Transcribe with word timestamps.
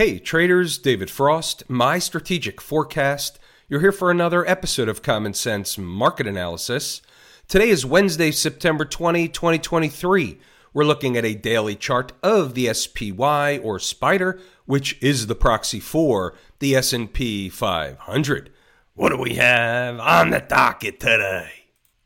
Hey, 0.00 0.18
traders, 0.18 0.78
David 0.78 1.10
Frost, 1.10 1.68
my 1.68 1.98
strategic 1.98 2.58
forecast. 2.58 3.38
You're 3.68 3.82
here 3.82 3.92
for 3.92 4.10
another 4.10 4.48
episode 4.48 4.88
of 4.88 5.02
Common 5.02 5.34
Sense 5.34 5.76
Market 5.76 6.26
Analysis. 6.26 7.02
Today 7.48 7.68
is 7.68 7.84
Wednesday, 7.84 8.30
September 8.30 8.86
20, 8.86 9.28
2023. 9.28 10.38
We're 10.72 10.84
looking 10.84 11.18
at 11.18 11.26
a 11.26 11.34
daily 11.34 11.76
chart 11.76 12.14
of 12.22 12.54
the 12.54 12.72
SPY 12.72 13.58
or 13.58 13.78
Spider, 13.78 14.40
which 14.64 14.96
is 15.02 15.26
the 15.26 15.34
proxy 15.34 15.80
for 15.80 16.34
the 16.60 16.76
S&P 16.76 17.50
500. 17.50 18.50
What 18.94 19.10
do 19.10 19.18
we 19.18 19.34
have 19.34 20.00
on 20.00 20.30
the 20.30 20.40
docket 20.40 20.98
today? 20.98 21.50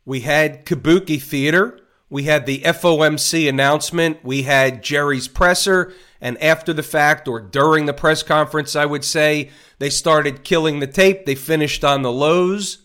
We 0.03 0.19
had 0.19 0.65
Kabuki 0.65 1.21
Theater, 1.21 1.79
we 2.09 2.23
had 2.23 2.45
the 2.45 2.59
FOMC 2.59 3.49
announcement, 3.49 4.23
we 4.23 4.43
had 4.43 4.83
Jerry's 4.83 5.27
presser, 5.27 5.93
and 6.21 6.41
after 6.41 6.71
the 6.71 6.83
fact 6.83 7.27
or 7.27 7.39
during 7.39 7.85
the 7.85 7.93
press 7.93 8.23
conference, 8.23 8.75
I 8.75 8.85
would 8.85 9.03
say, 9.03 9.49
they 9.79 9.89
started 9.89 10.43
killing 10.43 10.79
the 10.79 10.87
tape. 10.87 11.25
They 11.25 11.35
finished 11.35 11.83
on 11.83 12.01
the 12.01 12.11
lows. 12.11 12.79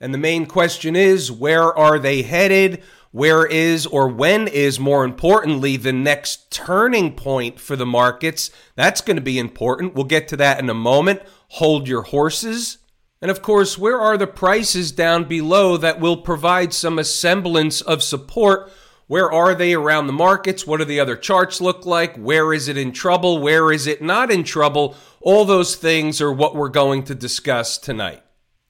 And 0.00 0.12
the 0.12 0.18
main 0.18 0.46
question 0.46 0.94
is 0.94 1.32
where 1.32 1.76
are 1.76 1.98
they 1.98 2.22
headed? 2.22 2.82
Where 3.12 3.46
is 3.46 3.86
or 3.86 4.08
when 4.08 4.46
is, 4.46 4.78
more 4.78 5.04
importantly, 5.04 5.78
the 5.78 5.92
next 5.92 6.50
turning 6.50 7.14
point 7.14 7.58
for 7.58 7.74
the 7.74 7.86
markets? 7.86 8.50
That's 8.74 9.00
going 9.00 9.16
to 9.16 9.22
be 9.22 9.38
important. 9.38 9.94
We'll 9.94 10.04
get 10.04 10.28
to 10.28 10.36
that 10.36 10.58
in 10.58 10.68
a 10.68 10.74
moment. 10.74 11.22
Hold 11.48 11.88
your 11.88 12.02
horses. 12.02 12.78
And 13.22 13.30
of 13.30 13.42
course, 13.42 13.78
where 13.78 14.00
are 14.00 14.18
the 14.18 14.26
prices 14.26 14.92
down 14.92 15.24
below 15.24 15.76
that 15.76 16.00
will 16.00 16.18
provide 16.18 16.72
some 16.72 17.02
semblance 17.02 17.80
of 17.80 18.02
support 18.02 18.70
where 19.08 19.30
are 19.30 19.54
they 19.54 19.72
around 19.72 20.08
the 20.08 20.12
markets? 20.12 20.66
What 20.66 20.78
do 20.78 20.84
the 20.84 20.98
other 20.98 21.16
charts 21.16 21.60
look 21.60 21.86
like? 21.86 22.16
Where 22.16 22.52
is 22.52 22.66
it 22.66 22.76
in 22.76 22.90
trouble? 22.90 23.38
Where 23.38 23.70
is 23.70 23.86
it 23.86 24.02
not 24.02 24.32
in 24.32 24.42
trouble? 24.42 24.96
All 25.20 25.44
those 25.44 25.76
things 25.76 26.20
are 26.20 26.32
what 26.32 26.56
we're 26.56 26.68
going 26.68 27.04
to 27.04 27.14
discuss 27.14 27.78
tonight. 27.78 28.22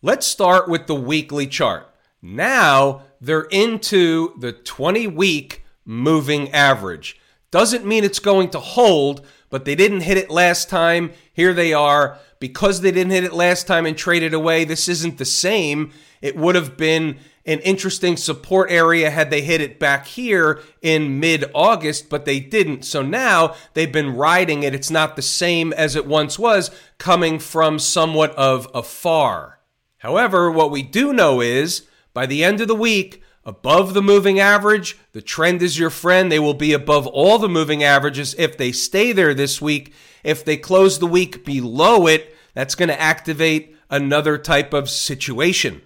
Let's 0.02 0.26
start 0.26 0.68
with 0.68 0.86
the 0.86 0.94
weekly 0.94 1.46
chart. 1.46 1.90
Now 2.20 3.04
they're 3.18 3.48
into 3.50 4.38
the 4.38 4.52
20 4.52 5.06
week 5.06 5.64
moving 5.86 6.50
average. 6.50 7.18
Doesn't 7.50 7.86
mean 7.86 8.04
it's 8.04 8.18
going 8.18 8.50
to 8.50 8.60
hold, 8.60 9.26
but 9.50 9.64
they 9.64 9.74
didn't 9.74 10.00
hit 10.00 10.18
it 10.18 10.30
last 10.30 10.68
time. 10.68 11.12
Here 11.32 11.54
they 11.54 11.72
are. 11.72 12.18
Because 12.38 12.80
they 12.80 12.92
didn't 12.92 13.12
hit 13.12 13.24
it 13.24 13.32
last 13.32 13.66
time 13.66 13.86
and 13.86 13.96
traded 13.96 14.34
away, 14.34 14.64
this 14.64 14.88
isn't 14.88 15.18
the 15.18 15.24
same. 15.24 15.92
It 16.20 16.36
would 16.36 16.54
have 16.54 16.76
been 16.76 17.18
an 17.46 17.60
interesting 17.60 18.16
support 18.16 18.70
area 18.70 19.08
had 19.08 19.30
they 19.30 19.40
hit 19.40 19.60
it 19.60 19.78
back 19.78 20.06
here 20.06 20.60
in 20.82 21.20
mid 21.20 21.44
August, 21.54 22.10
but 22.10 22.24
they 22.24 22.40
didn't. 22.40 22.84
So 22.84 23.00
now 23.02 23.54
they've 23.74 23.90
been 23.90 24.16
riding 24.16 24.64
it. 24.64 24.74
It's 24.74 24.90
not 24.90 25.16
the 25.16 25.22
same 25.22 25.72
as 25.72 25.94
it 25.94 26.06
once 26.06 26.38
was, 26.38 26.70
coming 26.98 27.38
from 27.38 27.78
somewhat 27.78 28.32
of 28.32 28.68
afar. 28.74 29.60
However, 29.98 30.50
what 30.50 30.70
we 30.70 30.82
do 30.82 31.12
know 31.12 31.40
is 31.40 31.86
by 32.12 32.26
the 32.26 32.44
end 32.44 32.60
of 32.60 32.68
the 32.68 32.74
week, 32.74 33.22
above 33.46 33.94
the 33.94 34.02
moving 34.02 34.40
average, 34.40 34.98
the 35.12 35.22
trend 35.22 35.62
is 35.62 35.78
your 35.78 35.88
friend. 35.88 36.30
They 36.30 36.40
will 36.40 36.52
be 36.52 36.72
above 36.72 37.06
all 37.06 37.38
the 37.38 37.48
moving 37.48 37.82
averages 37.84 38.34
if 38.36 38.58
they 38.58 38.72
stay 38.72 39.12
there 39.12 39.32
this 39.32 39.62
week. 39.62 39.94
If 40.24 40.44
they 40.44 40.56
close 40.56 40.98
the 40.98 41.06
week 41.06 41.44
below 41.44 42.08
it, 42.08 42.36
that's 42.52 42.74
going 42.74 42.88
to 42.88 43.00
activate 43.00 43.74
another 43.88 44.36
type 44.36 44.74
of 44.74 44.90
situation. 44.90 45.80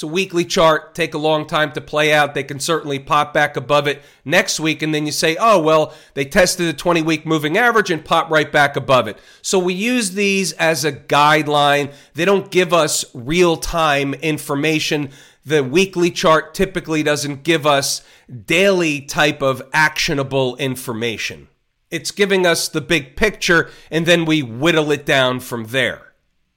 It's 0.00 0.04
a 0.04 0.06
weekly 0.06 0.46
chart, 0.46 0.94
take 0.94 1.12
a 1.12 1.18
long 1.18 1.46
time 1.46 1.72
to 1.72 1.80
play 1.82 2.10
out. 2.10 2.32
They 2.32 2.42
can 2.42 2.58
certainly 2.58 2.98
pop 2.98 3.34
back 3.34 3.54
above 3.54 3.86
it 3.86 4.00
next 4.24 4.58
week, 4.58 4.80
and 4.80 4.94
then 4.94 5.04
you 5.04 5.12
say, 5.12 5.36
oh, 5.38 5.60
well, 5.60 5.92
they 6.14 6.24
tested 6.24 6.66
the 6.66 6.72
20 6.72 7.02
week 7.02 7.26
moving 7.26 7.58
average 7.58 7.90
and 7.90 8.02
pop 8.02 8.30
right 8.30 8.50
back 8.50 8.76
above 8.76 9.08
it. 9.08 9.18
So 9.42 9.58
we 9.58 9.74
use 9.74 10.12
these 10.12 10.52
as 10.52 10.86
a 10.86 10.92
guideline. 10.92 11.92
They 12.14 12.24
don't 12.24 12.50
give 12.50 12.72
us 12.72 13.04
real 13.12 13.58
time 13.58 14.14
information. 14.14 15.10
The 15.44 15.64
weekly 15.64 16.10
chart 16.10 16.54
typically 16.54 17.02
doesn't 17.02 17.42
give 17.42 17.66
us 17.66 18.02
daily 18.46 19.00
type 19.00 19.42
of 19.42 19.62
actionable 19.72 20.56
information. 20.56 21.48
It's 21.90 22.10
giving 22.10 22.46
us 22.46 22.68
the 22.68 22.80
big 22.80 23.16
picture, 23.16 23.70
and 23.90 24.06
then 24.06 24.24
we 24.24 24.42
whittle 24.42 24.92
it 24.92 25.06
down 25.06 25.40
from 25.40 25.66
there. 25.66 26.12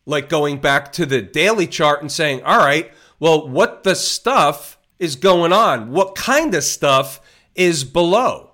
Like 0.06 0.30
going 0.30 0.60
back 0.60 0.92
to 0.94 1.06
the 1.06 1.22
daily 1.22 1.66
chart 1.66 2.02
and 2.02 2.12
saying, 2.12 2.44
all 2.44 2.60
right, 2.60 2.92
well, 3.20 3.48
what 3.48 3.84
the 3.84 3.96
stuff 3.96 4.78
is 5.00 5.16
going 5.16 5.54
on? 5.54 5.92
What 5.92 6.16
kind 6.16 6.54
of 6.54 6.64
stuff 6.64 7.22
is 7.56 7.84
below? 7.84 8.52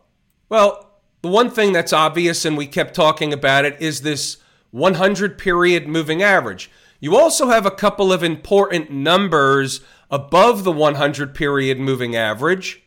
Well, 0.47 0.99
the 1.21 1.29
one 1.29 1.49
thing 1.49 1.73
that's 1.73 1.91
obvious, 1.91 2.45
and 2.45 2.55
we 2.55 2.67
kept 2.67 2.93
talking 2.93 3.33
about 3.33 3.65
it, 3.65 3.81
is 3.81 4.01
this 4.01 4.37
100 4.71 5.37
period 5.37 5.87
moving 5.87 6.21
average. 6.21 6.69
You 6.99 7.17
also 7.17 7.47
have 7.47 7.65
a 7.65 7.71
couple 7.71 8.13
of 8.13 8.23
important 8.23 8.91
numbers 8.91 9.81
above 10.09 10.63
the 10.63 10.71
100 10.71 11.35
period 11.35 11.79
moving 11.79 12.15
average, 12.15 12.83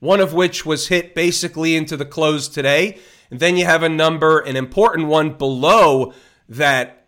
one 0.00 0.20
of 0.20 0.34
which 0.34 0.66
was 0.66 0.88
hit 0.88 1.14
basically 1.14 1.76
into 1.76 1.96
the 1.96 2.04
close 2.04 2.48
today. 2.48 2.98
And 3.30 3.40
then 3.40 3.56
you 3.56 3.64
have 3.64 3.82
a 3.82 3.88
number, 3.88 4.40
an 4.40 4.56
important 4.56 5.08
one 5.08 5.34
below 5.34 6.12
that 6.48 7.06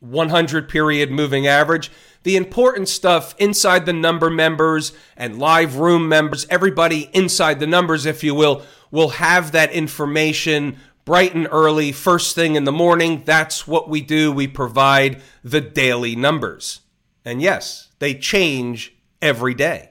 100 0.00 0.68
period 0.68 1.10
moving 1.10 1.46
average 1.46 1.90
the 2.22 2.36
important 2.36 2.88
stuff 2.88 3.34
inside 3.38 3.86
the 3.86 3.92
number 3.92 4.28
members 4.28 4.92
and 5.16 5.38
live 5.38 5.76
room 5.76 6.08
members, 6.08 6.46
everybody 6.50 7.08
inside 7.12 7.60
the 7.60 7.66
numbers, 7.66 8.04
if 8.04 8.22
you 8.22 8.34
will, 8.34 8.62
will 8.90 9.10
have 9.10 9.52
that 9.52 9.72
information 9.72 10.76
bright 11.04 11.34
and 11.34 11.48
early, 11.50 11.92
first 11.92 12.34
thing 12.34 12.56
in 12.56 12.64
the 12.64 12.72
morning. 12.72 13.22
That's 13.24 13.66
what 13.66 13.88
we 13.88 14.02
do. 14.02 14.30
We 14.30 14.46
provide 14.46 15.22
the 15.42 15.60
daily 15.60 16.14
numbers. 16.14 16.80
And 17.24 17.40
yes, 17.40 17.88
they 18.00 18.14
change 18.14 18.94
every 19.22 19.54
day. 19.54 19.90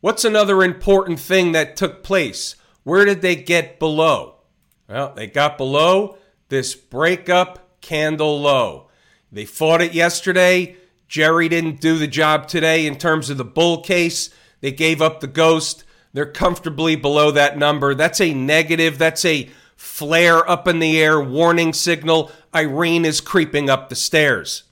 What's 0.00 0.24
another 0.24 0.62
important 0.62 1.18
thing 1.18 1.52
that 1.52 1.76
took 1.76 2.02
place? 2.02 2.54
Where 2.84 3.04
did 3.04 3.20
they 3.20 3.36
get 3.36 3.78
below? 3.78 4.36
Well, 4.88 5.12
they 5.14 5.26
got 5.26 5.58
below 5.58 6.18
this 6.48 6.74
breakup 6.74 7.80
candle 7.80 8.40
low. 8.40 8.88
They 9.30 9.44
fought 9.44 9.82
it 9.82 9.92
yesterday. 9.92 10.76
Jerry 11.08 11.48
didn't 11.48 11.80
do 11.80 11.98
the 11.98 12.06
job 12.06 12.48
today 12.48 12.86
in 12.86 12.96
terms 12.96 13.30
of 13.30 13.38
the 13.38 13.44
bull 13.44 13.82
case. 13.82 14.30
They 14.60 14.72
gave 14.72 15.02
up 15.02 15.20
the 15.20 15.26
ghost. 15.26 15.84
They're 16.12 16.26
comfortably 16.30 16.96
below 16.96 17.30
that 17.32 17.58
number. 17.58 17.94
That's 17.94 18.20
a 18.20 18.32
negative. 18.32 18.98
That's 18.98 19.24
a 19.24 19.50
flare 19.76 20.48
up 20.48 20.66
in 20.66 20.78
the 20.78 21.00
air 21.00 21.20
warning 21.20 21.72
signal. 21.72 22.30
Irene 22.54 23.04
is 23.04 23.20
creeping 23.20 23.68
up 23.68 23.88
the 23.88 23.94
stairs. 23.94 24.64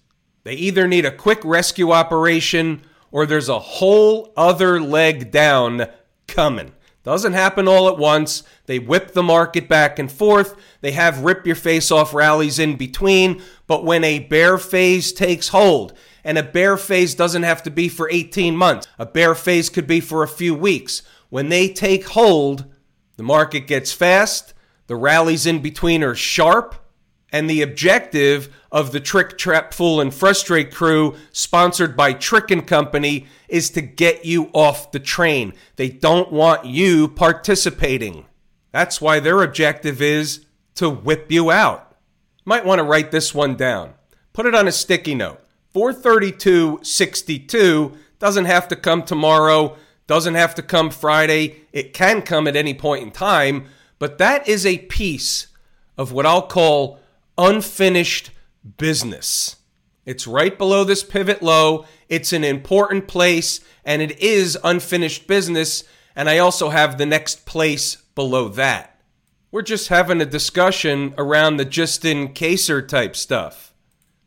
They 0.45 0.55
either 0.55 0.87
need 0.87 1.05
a 1.05 1.11
quick 1.11 1.41
rescue 1.45 1.93
operation 1.93 2.83
or 3.11 3.27
there's 3.27 3.49
a 3.49 3.59
whole 3.59 4.33
other 4.37 4.81
leg 4.81 5.31
down 5.31 5.87
coming. 6.27 6.73
Doesn't 7.03 7.35
happen 7.35 7.69
all 7.69 7.89
at 7.89 7.99
once. 7.99 8.43
They 8.67 8.81
whip 8.81 9.13
the 9.13 9.23
market 9.23 9.69
back 9.69 10.01
and 10.01 10.11
forth. 10.11 10.57
They 10.81 10.91
have 10.91 11.23
rip 11.23 11.47
your 11.47 11.55
face 11.55 11.93
off 11.93 12.13
rallies 12.13 12.59
in 12.59 12.75
between. 12.77 13.41
But 13.69 13.85
when 13.85 14.03
a 14.03 14.19
bear 14.19 14.59
phase 14.59 15.13
takes 15.13 15.49
hold, 15.49 15.93
and 16.25 16.37
a 16.37 16.43
bear 16.43 16.77
phase 16.77 17.15
doesn't 17.15 17.45
have 17.45 17.63
to 17.63 17.71
be 17.71 17.89
for 17.89 18.11
18 18.11 18.57
months. 18.57 18.89
A 18.99 19.07
bear 19.07 19.37
phase 19.37 19.69
could 19.69 19.87
be 19.87 20.01
for 20.01 20.25
a 20.25 20.29
few 20.29 20.53
weeks. 20.53 21.03
When 21.29 21.49
they 21.49 21.69
take 21.69 22.09
hold, 22.09 22.65
the 23.17 23.23
market 23.23 23.69
gets 23.69 23.93
fast, 23.93 24.53
the 24.89 24.97
rallies 24.97 25.47
in 25.47 25.63
between 25.63 26.03
are 26.03 26.17
sharp, 26.17 26.75
and 27.37 27.49
the 27.51 27.61
objective 27.61 28.49
of 28.73 28.93
the 28.93 29.01
Trick, 29.01 29.37
Trap, 29.37 29.75
Fool, 29.75 30.01
and 30.01 30.13
Frustrate 30.13 30.73
crew, 30.73 31.15
sponsored 31.33 31.95
by 31.95 32.15
Trick 32.15 32.51
and 32.51 32.67
Company, 32.67 33.27
is 33.47 33.69
to 33.71 33.83
get 33.83 34.25
you 34.25 34.49
off 34.55 34.91
the 34.91 34.99
train. 34.99 35.53
They 35.77 35.91
don't 35.91 36.33
want 36.33 36.65
you 36.65 37.09
participating. 37.09 38.25
That's 38.73 39.03
why 39.03 39.21
their 39.21 39.43
objective 39.43 40.01
is 40.01 40.47
to 40.77 40.89
whip 40.89 41.31
you 41.31 41.51
out. 41.51 41.95
Might 42.47 42.65
want 42.65 42.79
to 42.79 42.85
write 42.85 43.11
this 43.11 43.35
one 43.35 43.55
down. 43.55 43.93
Put 44.33 44.47
it 44.47 44.55
on 44.55 44.67
a 44.67 44.73
sticky 44.73 45.15
note. 45.15 45.43
432.62 45.75 47.99
doesn't 48.19 48.47
have 48.47 48.67
to 48.69 48.77
come 48.77 49.03
tomorrow, 49.03 49.77
doesn't 50.07 50.37
have 50.37 50.55
to 50.55 50.63
come 50.63 50.89
Friday. 50.89 51.57
It 51.71 51.93
can 51.93 52.23
come 52.23 52.47
at 52.47 52.57
any 52.57 52.73
point 52.73 53.03
in 53.03 53.11
time, 53.11 53.67
but 53.99 54.17
that 54.17 54.49
is 54.49 54.65
a 54.65 54.79
piece 54.79 55.49
of 55.99 56.13
what 56.13 56.25
I'll 56.25 56.47
call 56.47 56.99
unfinished 57.39 58.31
business. 58.77 59.57
It's 60.05 60.27
right 60.27 60.57
below 60.57 60.85
this 60.85 61.03
pivot 61.03 61.43
low. 61.43 61.85
It's 62.09 62.33
an 62.33 62.45
important 62.45 63.09
place 63.09 63.61
and 63.85 64.01
it 64.01 64.19
is 64.21 64.59
unfinished 64.63 65.27
business. 65.27 65.85
And 66.15 66.29
I 66.29 66.39
also 66.39 66.71
have 66.71 66.97
the 66.97 67.07
next 67.07 67.45
place 67.45 67.97
below 68.15 68.49
that. 68.51 69.01
We're 69.51 69.63
just 69.63 69.89
having 69.89 70.21
a 70.21 70.27
discussion 70.27 71.15
around 71.19 71.57
the 71.57 71.65
just 71.65 72.05
in 72.05 72.29
caser 72.35 72.87
type 72.87 73.17
stuff. 73.17 73.73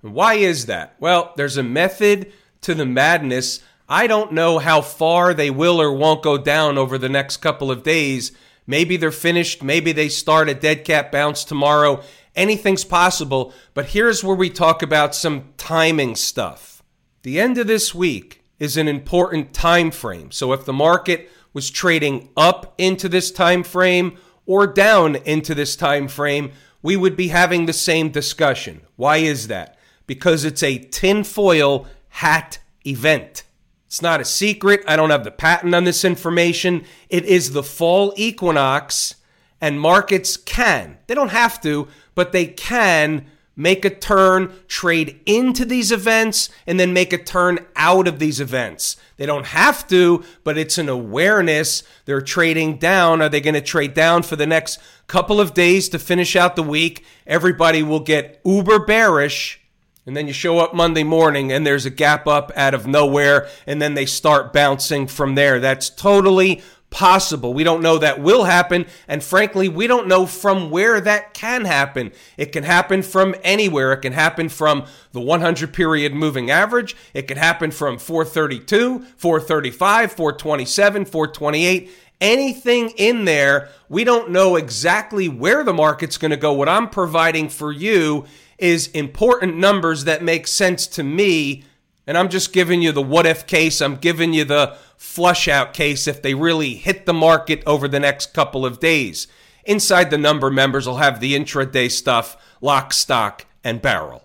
Why 0.02 0.36
is 0.36 0.66
that? 0.68 0.96
Well, 1.00 1.34
there's 1.36 1.58
a 1.58 1.64
method 1.64 2.32
to 2.62 2.74
the 2.74 2.86
madness. 2.86 3.62
I 3.88 4.08
don't 4.08 4.34
know 4.34 4.60
how 4.60 4.82
far 4.82 5.34
they 5.34 5.50
will 5.50 5.82
or 5.82 5.92
won't 5.92 6.24
go 6.24 6.38
down 6.38 6.78
over 6.78 6.98
the 6.98 7.10
next 7.10 7.38
couple 7.38 7.72
of 7.72 7.84
days. 7.84 8.32
Maybe 8.66 8.98
they're 8.98 9.12
finished. 9.12 9.64
Maybe 9.64 9.92
they 9.92 10.10
start 10.10 10.48
a 10.48 10.54
dead 10.54 10.86
cat 10.86 11.12
bounce 11.12 11.44
tomorrow. 11.44 12.02
Anything's 12.40 12.86
possible, 12.86 13.54
but 13.74 13.88
here's 13.88 14.24
where 14.24 14.36
we 14.36 14.50
talk 14.50 14.82
about 14.82 15.14
some 15.14 15.50
timing 15.58 16.16
stuff. 16.16 16.82
The 17.22 17.40
end 17.40 17.58
of 17.58 17.68
this 17.68 17.94
week 17.94 18.44
is 18.58 18.78
an 18.78 18.88
important 18.88 19.54
time 19.54 19.92
frame. 19.92 20.32
So 20.32 20.54
if 20.54 20.66
the 20.66 20.74
market 20.74 21.30
was 21.54 21.70
trading 21.70 22.30
up 22.38 22.74
into 22.78 23.10
this 23.10 23.30
time 23.30 23.64
frame 23.64 24.18
or 24.46 24.66
down 24.66 25.18
into 25.18 25.54
this 25.54 25.76
time 25.76 26.08
frame, 26.08 26.52
we 26.82 26.96
would 26.96 27.16
be 27.18 27.28
having 27.28 27.66
the 27.66 27.74
same 27.74 28.10
discussion. 28.10 28.82
Why 28.96 29.18
is 29.18 29.48
that? 29.48 29.78
Because 30.08 30.46
it's 30.46 30.64
a 30.64 30.78
tinfoil 30.78 31.88
hat 32.10 32.60
event. 32.86 33.44
It's 33.88 34.02
not 34.02 34.22
a 34.22 34.26
secret. 34.26 34.84
I 34.88 34.96
don't 34.96 35.10
have 35.10 35.24
the 35.24 35.32
patent 35.32 35.76
on 35.76 35.84
this 35.84 36.06
information. 36.06 36.86
It 37.10 37.26
is 37.26 37.52
the 37.52 37.64
fall 37.64 38.14
equinox, 38.16 39.16
and 39.62 39.80
markets 39.80 40.38
can, 40.38 40.98
they 41.08 41.16
don't 41.16 41.30
have 41.30 41.62
to, 41.62 41.88
but 42.16 42.32
they 42.32 42.46
can 42.46 43.26
make 43.56 43.84
a 43.84 43.90
turn, 43.90 44.54
trade 44.70 45.20
into 45.26 45.66
these 45.66 45.92
events, 45.92 46.50
and 46.66 46.80
then 46.80 46.94
make 46.94 47.12
a 47.12 47.18
turn 47.18 47.60
out 47.76 48.08
of 48.08 48.18
these 48.18 48.40
events. 48.40 48.96
They 49.18 49.26
don't 49.26 49.48
have 49.48 49.86
to, 49.90 50.24
but 50.46 50.58
it's 50.58 50.78
an 50.78 50.88
awareness. 50.88 51.84
They're 52.06 52.22
trading 52.22 52.78
down. 52.78 53.22
Are 53.22 53.28
they 53.28 53.42
going 53.42 53.56
to 53.56 53.62
trade 53.62 53.94
down 53.94 54.24
for 54.24 54.38
the 54.38 54.48
next 54.48 54.80
couple 55.08 55.42
of 55.42 55.54
days 55.54 55.90
to 55.90 56.00
finish 56.00 56.38
out 56.38 56.56
the 56.56 56.64
week? 56.64 57.04
Everybody 57.28 57.84
will 57.84 58.00
get 58.00 58.40
uber 58.46 58.80
bearish. 58.80 59.60
And 60.06 60.16
then 60.16 60.26
you 60.26 60.34
show 60.34 60.60
up 60.60 60.74
Monday 60.74 61.04
morning 61.04 61.52
and 61.52 61.68
there's 61.68 61.86
a 61.86 61.92
gap 61.92 62.28
up 62.28 62.54
out 62.56 62.74
of 62.74 62.88
nowhere, 62.88 63.50
and 63.68 63.82
then 63.82 63.94
they 63.94 64.06
start 64.06 64.54
bouncing 64.54 65.06
from 65.06 65.36
there. 65.36 65.60
That's 65.60 65.90
totally 65.90 66.64
possible. 66.90 67.54
We 67.54 67.64
don't 67.64 67.82
know 67.82 67.98
that 67.98 68.22
will 68.22 68.46
happen. 68.46 68.86
And 69.08 69.24
frankly, 69.24 69.70
we 69.70 69.88
don't 69.88 70.08
know 70.08 70.26
from 70.26 70.70
where 70.70 71.00
that 71.02 71.34
can 71.34 71.66
happen. 71.66 72.12
It 72.38 72.52
can 72.52 72.64
happen 72.64 73.04
from 73.04 73.36
anywhere. 73.44 73.94
It 73.94 74.02
can 74.02 74.14
happen 74.14 74.50
from 74.50 74.86
the 75.12 75.22
100 75.22 75.74
period 75.74 76.14
moving 76.14 76.50
average. 76.50 76.96
It 77.14 77.28
can 77.28 77.38
happen 77.38 77.72
from 77.72 77.98
432, 78.00 79.06
435, 79.18 80.12
427, 80.12 81.06
428. 81.06 81.92
Anything 82.22 82.90
in 82.98 83.24
there, 83.26 83.70
we 83.88 84.04
don't 84.04 84.32
know 84.32 84.58
exactly 84.58 85.30
where 85.30 85.64
the 85.64 85.74
market's 85.74 86.18
going 86.18 86.32
to 86.32 86.38
go. 86.38 86.52
What 86.52 86.68
I'm 86.68 86.90
providing 86.90 87.48
for 87.48 87.72
you 87.72 88.26
is 88.58 88.88
important 88.90 89.56
numbers 89.56 90.04
that 90.04 90.22
make 90.22 90.46
sense 90.46 90.86
to 90.88 91.04
me. 91.04 91.64
And 92.10 92.18
I'm 92.18 92.30
just 92.30 92.54
giving 92.54 92.82
you 92.82 92.92
the 92.92 93.04
what 93.04 93.28
if 93.28 93.46
case. 93.46 93.82
I'm 93.82 93.96
giving 93.96 94.34
you 94.34 94.44
the 94.44 94.76
flush 94.98 95.48
out 95.48 95.76
case 95.76 96.08
if 96.08 96.24
they 96.24 96.34
really 96.34 96.74
hit 96.74 97.06
the 97.06 97.14
market 97.14 97.62
over 97.68 97.88
the 97.88 98.00
next 98.00 98.34
couple 98.34 98.66
of 98.66 98.80
days. 98.80 99.28
Inside 99.64 100.10
the 100.10 100.18
number, 100.18 100.50
members 100.50 100.88
will 100.88 100.98
have 100.98 101.20
the 101.20 101.36
intraday 101.36 101.92
stuff, 101.92 102.36
lock, 102.62 102.94
stock, 102.94 103.46
and 103.64 103.80
barrel. 103.80 104.24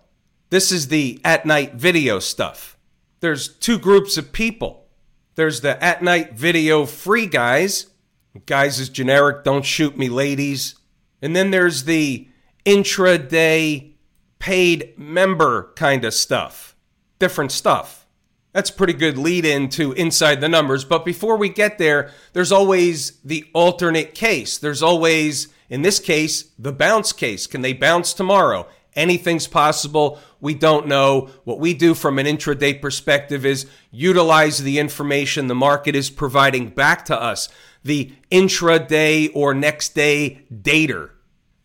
This 0.48 0.72
is 0.72 0.88
the 0.88 1.20
at 1.24 1.44
night 1.44 1.74
video 1.74 2.20
stuff. 2.20 2.78
There's 3.20 3.48
two 3.48 3.78
groups 3.78 4.16
of 4.16 4.32
people. 4.32 4.86
There's 5.34 5.60
the 5.60 5.84
at 5.84 6.02
night 6.02 6.32
video 6.32 6.86
free 6.86 7.26
guys. 7.26 7.88
Guys 8.46 8.80
is 8.80 8.88
generic, 8.88 9.44
don't 9.44 9.66
shoot 9.66 9.98
me, 9.98 10.08
ladies. 10.08 10.74
And 11.20 11.36
then 11.36 11.50
there's 11.50 11.84
the 11.84 12.28
intraday 12.64 13.92
paid 14.38 14.94
member 14.96 15.74
kind 15.76 16.06
of 16.06 16.14
stuff. 16.14 16.73
Different 17.18 17.52
stuff. 17.52 18.06
That's 18.52 18.70
pretty 18.70 18.92
good 18.92 19.18
lead 19.18 19.44
in 19.44 19.68
to 19.70 19.92
inside 19.92 20.40
the 20.40 20.48
numbers. 20.48 20.84
But 20.84 21.04
before 21.04 21.36
we 21.36 21.48
get 21.48 21.78
there, 21.78 22.12
there's 22.34 22.52
always 22.52 23.18
the 23.24 23.44
alternate 23.52 24.14
case. 24.14 24.58
There's 24.58 24.82
always, 24.82 25.48
in 25.68 25.82
this 25.82 25.98
case, 25.98 26.50
the 26.56 26.72
bounce 26.72 27.12
case. 27.12 27.48
Can 27.48 27.62
they 27.62 27.72
bounce 27.72 28.12
tomorrow? 28.12 28.68
Anything's 28.94 29.48
possible. 29.48 30.20
We 30.40 30.54
don't 30.54 30.86
know. 30.86 31.30
What 31.42 31.58
we 31.58 31.74
do 31.74 31.94
from 31.94 32.16
an 32.20 32.26
intraday 32.26 32.80
perspective 32.80 33.44
is 33.44 33.66
utilize 33.90 34.58
the 34.58 34.78
information 34.78 35.48
the 35.48 35.54
market 35.56 35.96
is 35.96 36.10
providing 36.10 36.68
back 36.68 37.04
to 37.06 37.20
us, 37.20 37.48
the 37.82 38.12
intraday 38.30 39.32
or 39.34 39.52
next 39.52 39.96
day 39.96 40.46
data. 40.62 41.10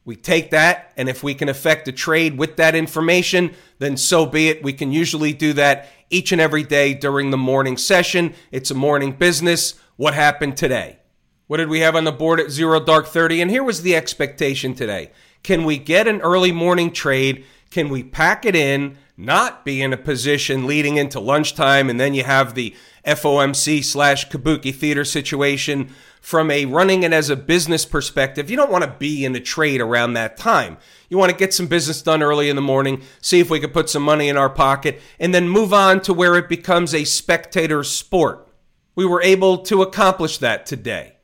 We 0.10 0.16
take 0.16 0.50
that, 0.50 0.92
and 0.98 1.08
if 1.08 1.22
we 1.22 1.36
can 1.36 1.50
affect 1.50 1.88
a 1.88 1.92
trade 1.92 2.40
with 2.40 2.56
that 2.56 2.74
information, 2.74 3.54
then 3.78 3.96
so 3.96 4.26
be 4.26 4.50
it. 4.50 4.64
We 4.64 4.74
can 4.74 4.92
usually 4.92 5.34
do 5.34 5.54
that 5.54 5.88
each 6.10 6.32
and 6.32 6.42
every 6.42 6.64
day 6.64 6.96
during 6.96 7.30
the 7.30 7.38
morning 7.38 7.78
session. 7.78 8.34
It's 8.52 8.72
a 8.72 8.74
morning 8.74 9.12
business. 9.12 9.76
What 9.98 10.16
happened 10.16 10.58
today? 10.58 10.98
What 11.46 11.58
did 11.58 11.70
we 11.70 11.82
have 11.82 11.96
on 11.96 12.06
the 12.06 12.12
board 12.12 12.40
at 12.40 12.50
zero 12.50 12.80
dark 12.80 13.06
30? 13.06 13.40
And 13.40 13.52
here 13.52 13.64
was 13.64 13.84
the 13.84 13.96
expectation 13.96 14.74
today. 14.74 15.12
Can 15.44 15.64
we 15.64 15.78
get 15.78 16.08
an 16.08 16.22
early 16.22 16.52
morning 16.52 16.92
trade? 16.92 17.46
Can 17.70 17.90
we 17.90 18.02
pack 18.02 18.48
it 18.48 18.56
in, 18.56 18.98
not 19.16 19.64
be 19.64 19.80
in 19.80 19.94
a 19.94 19.98
position 19.98 20.66
leading 20.66 20.98
into 20.98 21.20
lunchtime, 21.20 21.88
and 21.88 22.00
then 22.00 22.16
you 22.16 22.24
have 22.24 22.56
the 22.56 22.76
FOMC 23.06 23.84
slash 23.84 24.28
Kabuki 24.30 24.74
theater 24.74 25.06
situation 25.06 25.94
from 26.22 26.52
a 26.52 26.66
running 26.66 27.04
it 27.04 27.14
as 27.14 27.30
a 27.30 27.36
business 27.36 27.86
perspective, 27.86 28.50
you 28.50 28.58
don't 28.58 28.72
want 28.72 28.84
to 28.84 28.96
be 29.00 29.26
in 29.26 29.36
a 29.36 29.40
trade 29.40 29.82
around 29.82 30.14
that 30.14 30.38
time. 30.38 30.78
You 31.10 31.18
want 31.18 31.32
to 31.32 31.38
get 31.38 31.54
some 31.54 31.68
business 31.68 32.02
done 32.02 32.22
early 32.22 32.50
in 32.50 32.56
the 32.56 32.62
morning, 32.62 33.02
see 33.22 33.40
if 33.40 33.50
we 33.50 33.60
could 33.60 33.74
put 33.74 33.90
some 33.90 34.04
money 34.04 34.30
in 34.30 34.38
our 34.38 34.50
pocket, 34.50 35.02
and 35.20 35.34
then 35.34 35.50
move 35.50 35.74
on 35.74 36.02
to 36.02 36.14
where 36.14 36.36
it 36.36 36.50
becomes 36.50 36.94
a 36.94 37.04
spectator 37.04 37.84
sport. 37.84 38.48
We 38.96 39.06
were 39.06 39.22
able 39.22 39.60
to 39.60 39.82
accomplish 39.82 40.38
that 40.40 40.66
today. 40.66 41.16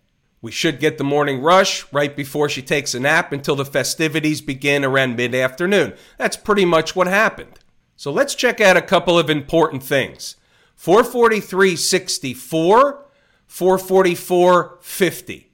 We 0.42 0.52
should 0.52 0.80
get 0.80 0.98
the 0.98 1.04
morning 1.04 1.42
rush 1.42 1.92
right 1.92 2.16
before 2.16 2.50
she 2.50 2.62
takes 2.62 2.94
a 2.94 3.00
nap 3.00 3.34
until 3.34 3.56
the 3.56 3.66
festivities 3.66 4.42
begin 4.42 4.86
around 4.86 5.16
mid 5.16 5.34
afternoon. 5.34 5.94
That's 6.18 6.38
pretty 6.38 6.66
much 6.66 6.96
what 6.96 7.08
happened. 7.08 7.60
So 7.96 8.12
let's 8.12 8.36
check 8.36 8.62
out 8.62 8.78
a 8.78 8.82
couple 8.82 9.18
of 9.18 9.30
important 9.30 9.82
things. 9.82 10.36
443.64 10.80 13.05
444.50. 13.50 15.46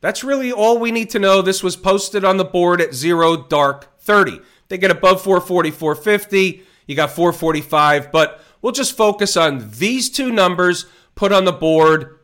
That's 0.00 0.24
really 0.24 0.50
all 0.50 0.78
we 0.78 0.90
need 0.90 1.10
to 1.10 1.18
know. 1.18 1.42
This 1.42 1.62
was 1.62 1.76
posted 1.76 2.24
on 2.24 2.36
the 2.38 2.44
board 2.44 2.80
at 2.80 2.94
zero 2.94 3.36
dark 3.36 3.98
30. 4.00 4.40
They 4.68 4.78
get 4.78 4.90
above 4.90 5.22
444.50, 5.22 6.62
you 6.86 6.96
got 6.96 7.10
445, 7.10 8.10
but 8.12 8.40
we'll 8.62 8.72
just 8.72 8.96
focus 8.96 9.36
on 9.36 9.70
these 9.72 10.08
two 10.08 10.30
numbers 10.30 10.86
put 11.14 11.32
on 11.32 11.44
the 11.44 11.52
board 11.52 12.18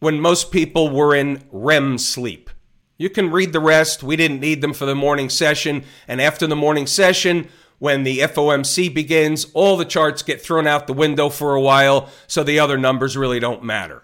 when 0.00 0.20
most 0.20 0.50
people 0.50 0.88
were 0.90 1.14
in 1.14 1.44
REM 1.52 1.98
sleep. 1.98 2.50
You 2.96 3.08
can 3.08 3.30
read 3.30 3.52
the 3.52 3.60
rest. 3.60 4.02
We 4.02 4.16
didn't 4.16 4.40
need 4.40 4.60
them 4.60 4.74
for 4.74 4.84
the 4.84 4.94
morning 4.94 5.30
session. 5.30 5.84
And 6.08 6.20
after 6.20 6.46
the 6.46 6.56
morning 6.56 6.86
session, 6.86 7.48
when 7.78 8.02
the 8.02 8.18
FOMC 8.18 8.92
begins, 8.92 9.46
all 9.54 9.76
the 9.76 9.86
charts 9.86 10.22
get 10.22 10.42
thrown 10.42 10.66
out 10.66 10.86
the 10.86 10.92
window 10.92 11.30
for 11.30 11.54
a 11.54 11.60
while, 11.62 12.10
so 12.26 12.42
the 12.42 12.58
other 12.58 12.76
numbers 12.76 13.16
really 13.16 13.40
don't 13.40 13.64
matter. 13.64 14.02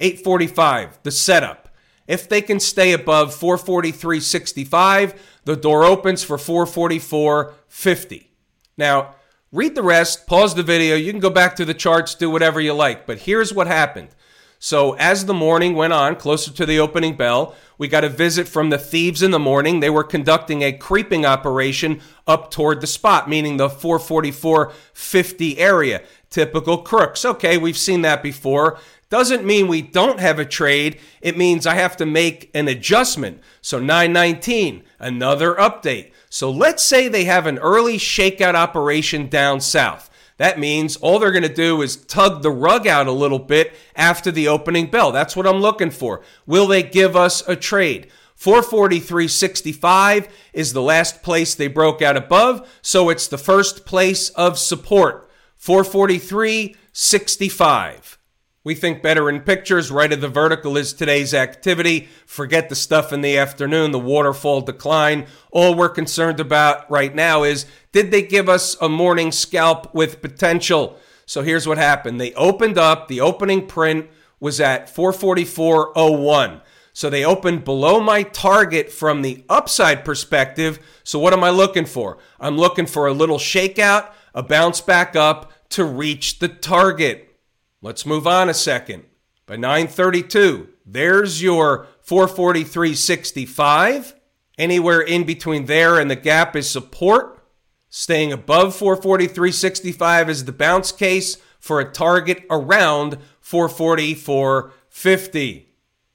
845, 0.00 1.00
the 1.02 1.10
setup. 1.10 1.68
If 2.06 2.28
they 2.28 2.40
can 2.40 2.60
stay 2.60 2.92
above 2.92 3.34
443.65, 3.34 5.16
the 5.44 5.56
door 5.56 5.84
opens 5.84 6.24
for 6.24 6.36
444.50. 6.36 8.26
Now, 8.76 9.14
read 9.52 9.74
the 9.74 9.82
rest, 9.82 10.26
pause 10.26 10.54
the 10.54 10.62
video. 10.62 10.96
You 10.96 11.10
can 11.10 11.20
go 11.20 11.30
back 11.30 11.56
to 11.56 11.64
the 11.64 11.74
charts, 11.74 12.14
do 12.14 12.30
whatever 12.30 12.60
you 12.60 12.72
like. 12.72 13.06
But 13.06 13.20
here's 13.20 13.52
what 13.52 13.66
happened. 13.66 14.08
So, 14.58 14.94
as 14.94 15.26
the 15.26 15.34
morning 15.34 15.74
went 15.74 15.92
on, 15.92 16.16
closer 16.16 16.50
to 16.52 16.66
the 16.66 16.80
opening 16.80 17.16
bell, 17.16 17.54
we 17.78 17.88
got 17.88 18.04
a 18.04 18.08
visit 18.08 18.48
from 18.48 18.70
the 18.70 18.78
thieves 18.78 19.22
in 19.22 19.30
the 19.30 19.38
morning. 19.38 19.80
They 19.80 19.88
were 19.88 20.04
conducting 20.04 20.62
a 20.62 20.72
creeping 20.72 21.24
operation 21.24 22.00
up 22.26 22.50
toward 22.50 22.80
the 22.80 22.86
spot, 22.88 23.28
meaning 23.28 23.56
the 23.56 23.68
444.50 23.68 25.58
area. 25.58 26.02
Typical 26.28 26.78
crooks. 26.78 27.24
Okay, 27.24 27.56
we've 27.56 27.78
seen 27.78 28.02
that 28.02 28.22
before. 28.22 28.78
Doesn't 29.10 29.46
mean 29.46 29.68
we 29.68 29.80
don't 29.80 30.20
have 30.20 30.38
a 30.38 30.44
trade. 30.44 30.98
It 31.22 31.38
means 31.38 31.66
I 31.66 31.76
have 31.76 31.96
to 31.96 32.04
make 32.04 32.50
an 32.52 32.68
adjustment. 32.68 33.40
So 33.62 33.78
919, 33.78 34.82
another 34.98 35.54
update. 35.54 36.10
So 36.28 36.50
let's 36.50 36.82
say 36.82 37.08
they 37.08 37.24
have 37.24 37.46
an 37.46 37.58
early 37.58 37.96
shakeout 37.96 38.54
operation 38.54 39.28
down 39.28 39.60
south. 39.60 40.07
That 40.38 40.58
means 40.58 40.96
all 40.96 41.18
they're 41.18 41.30
going 41.30 41.42
to 41.42 41.48
do 41.48 41.82
is 41.82 41.96
tug 41.96 42.42
the 42.42 42.50
rug 42.50 42.86
out 42.86 43.06
a 43.06 43.12
little 43.12 43.38
bit 43.38 43.74
after 43.94 44.30
the 44.30 44.48
opening 44.48 44.86
bell. 44.86 45.12
That's 45.12 45.36
what 45.36 45.46
I'm 45.46 45.60
looking 45.60 45.90
for. 45.90 46.22
Will 46.46 46.66
they 46.66 46.82
give 46.82 47.14
us 47.14 47.46
a 47.46 47.54
trade? 47.54 48.08
443.65 48.38 50.28
is 50.52 50.72
the 50.72 50.80
last 50.80 51.24
place 51.24 51.56
they 51.56 51.66
broke 51.66 52.00
out 52.00 52.16
above, 52.16 52.70
so 52.80 53.08
it's 53.08 53.26
the 53.26 53.36
first 53.36 53.84
place 53.84 54.28
of 54.30 54.56
support. 54.58 55.28
443.65. 55.60 58.17
We 58.68 58.74
think 58.74 59.02
better 59.02 59.30
in 59.30 59.40
pictures. 59.40 59.90
Right 59.90 60.12
of 60.12 60.20
the 60.20 60.28
vertical 60.28 60.76
is 60.76 60.92
today's 60.92 61.32
activity. 61.32 62.06
Forget 62.26 62.68
the 62.68 62.74
stuff 62.74 63.14
in 63.14 63.22
the 63.22 63.38
afternoon, 63.38 63.92
the 63.92 63.98
waterfall 63.98 64.60
decline. 64.60 65.26
All 65.50 65.74
we're 65.74 65.88
concerned 65.88 66.38
about 66.38 66.90
right 66.90 67.14
now 67.14 67.44
is 67.44 67.64
did 67.92 68.10
they 68.10 68.20
give 68.20 68.46
us 68.46 68.76
a 68.78 68.86
morning 68.90 69.32
scalp 69.32 69.94
with 69.94 70.20
potential? 70.20 70.98
So 71.24 71.40
here's 71.40 71.66
what 71.66 71.78
happened. 71.78 72.20
They 72.20 72.34
opened 72.34 72.76
up, 72.76 73.08
the 73.08 73.22
opening 73.22 73.66
print 73.66 74.10
was 74.38 74.60
at 74.60 74.94
444.01. 74.94 76.60
So 76.92 77.08
they 77.08 77.24
opened 77.24 77.64
below 77.64 78.00
my 78.00 78.22
target 78.22 78.92
from 78.92 79.22
the 79.22 79.46
upside 79.48 80.04
perspective. 80.04 80.78
So 81.04 81.18
what 81.18 81.32
am 81.32 81.42
I 81.42 81.48
looking 81.48 81.86
for? 81.86 82.18
I'm 82.38 82.58
looking 82.58 82.84
for 82.84 83.06
a 83.06 83.14
little 83.14 83.38
shakeout, 83.38 84.10
a 84.34 84.42
bounce 84.42 84.82
back 84.82 85.16
up 85.16 85.52
to 85.70 85.86
reach 85.86 86.38
the 86.40 86.48
target. 86.48 87.27
Let's 87.80 88.04
move 88.04 88.26
on 88.26 88.48
a 88.48 88.54
second. 88.54 89.04
By 89.46 89.54
932, 89.56 90.68
there's 90.84 91.40
your 91.42 91.86
443.65. 92.06 94.14
Anywhere 94.58 95.00
in 95.00 95.22
between 95.24 95.66
there 95.66 96.00
and 96.00 96.10
the 96.10 96.16
gap 96.16 96.56
is 96.56 96.68
support. 96.68 97.40
Staying 97.88 98.32
above 98.32 98.76
443.65 98.76 100.28
is 100.28 100.44
the 100.44 100.50
bounce 100.52 100.90
case 100.90 101.36
for 101.60 101.78
a 101.80 101.88
target 101.90 102.44
around 102.50 103.18
444.50. 103.42 105.66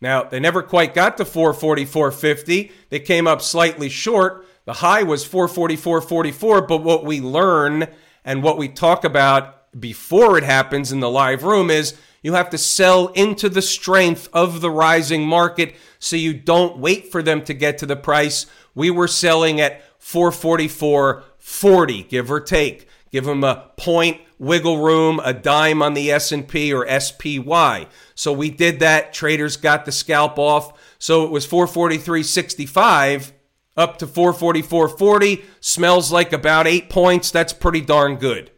Now, 0.01 0.23
they 0.23 0.41
never 0.41 0.61
quite 0.61 0.93
got 0.93 1.15
to 1.17 1.23
444.50. 1.23 2.71
They 2.89 2.99
came 2.99 3.25
up 3.25 3.41
slightly 3.41 3.87
short. 3.87 4.45
The 4.65 4.73
high 4.73 5.03
was 5.03 5.25
444.44, 5.25 6.67
but 6.67 6.83
what 6.83 7.05
we 7.05 7.21
learn 7.21 7.87
and 8.25 8.43
what 8.43 8.57
we 8.57 8.67
talk 8.67 9.05
about 9.05 9.62
before 9.79 10.37
it 10.37 10.43
happens 10.43 10.91
in 10.91 10.99
the 10.99 11.09
live 11.09 11.43
room 11.43 11.69
is 11.69 11.95
you 12.21 12.33
have 12.33 12.49
to 12.51 12.57
sell 12.57 13.07
into 13.09 13.49
the 13.49 13.61
strength 13.61 14.29
of 14.33 14.61
the 14.61 14.71
rising 14.71 15.25
market 15.25 15.75
so 15.99 16.15
you 16.15 16.33
don't 16.33 16.77
wait 16.77 17.11
for 17.11 17.21
them 17.21 17.43
to 17.43 17.53
get 17.53 17.77
to 17.79 17.85
the 17.85 17.95
price. 17.95 18.45
We 18.73 18.89
were 18.89 19.07
selling 19.07 19.61
at 19.61 19.83
444.40, 19.99 22.09
give 22.09 22.31
or 22.31 22.39
take. 22.39 22.87
Give 23.11 23.25
them 23.25 23.43
a 23.43 23.69
point 23.77 24.21
wiggle 24.39 24.79
room, 24.79 25.21
a 25.23 25.33
dime 25.33 25.81
on 25.81 25.93
the 25.93 26.11
S&P 26.11 26.73
or 26.73 26.87
SPY. 26.99 27.87
So 28.15 28.33
we 28.33 28.49
did 28.49 28.79
that. 28.79 29.13
Traders 29.13 29.55
got 29.55 29.85
the 29.85 29.91
scalp 29.91 30.39
off. 30.39 30.95
So 30.97 31.23
it 31.23 31.31
was 31.31 31.45
443.65 31.45 33.31
up 33.77 33.99
to 33.99 34.07
444.40. 34.07 35.43
Smells 35.59 36.11
like 36.11 36.33
about 36.33 36.67
eight 36.67 36.89
points. 36.89 37.31
That's 37.31 37.53
pretty 37.53 37.81
darn 37.81 38.15
good. 38.15 38.51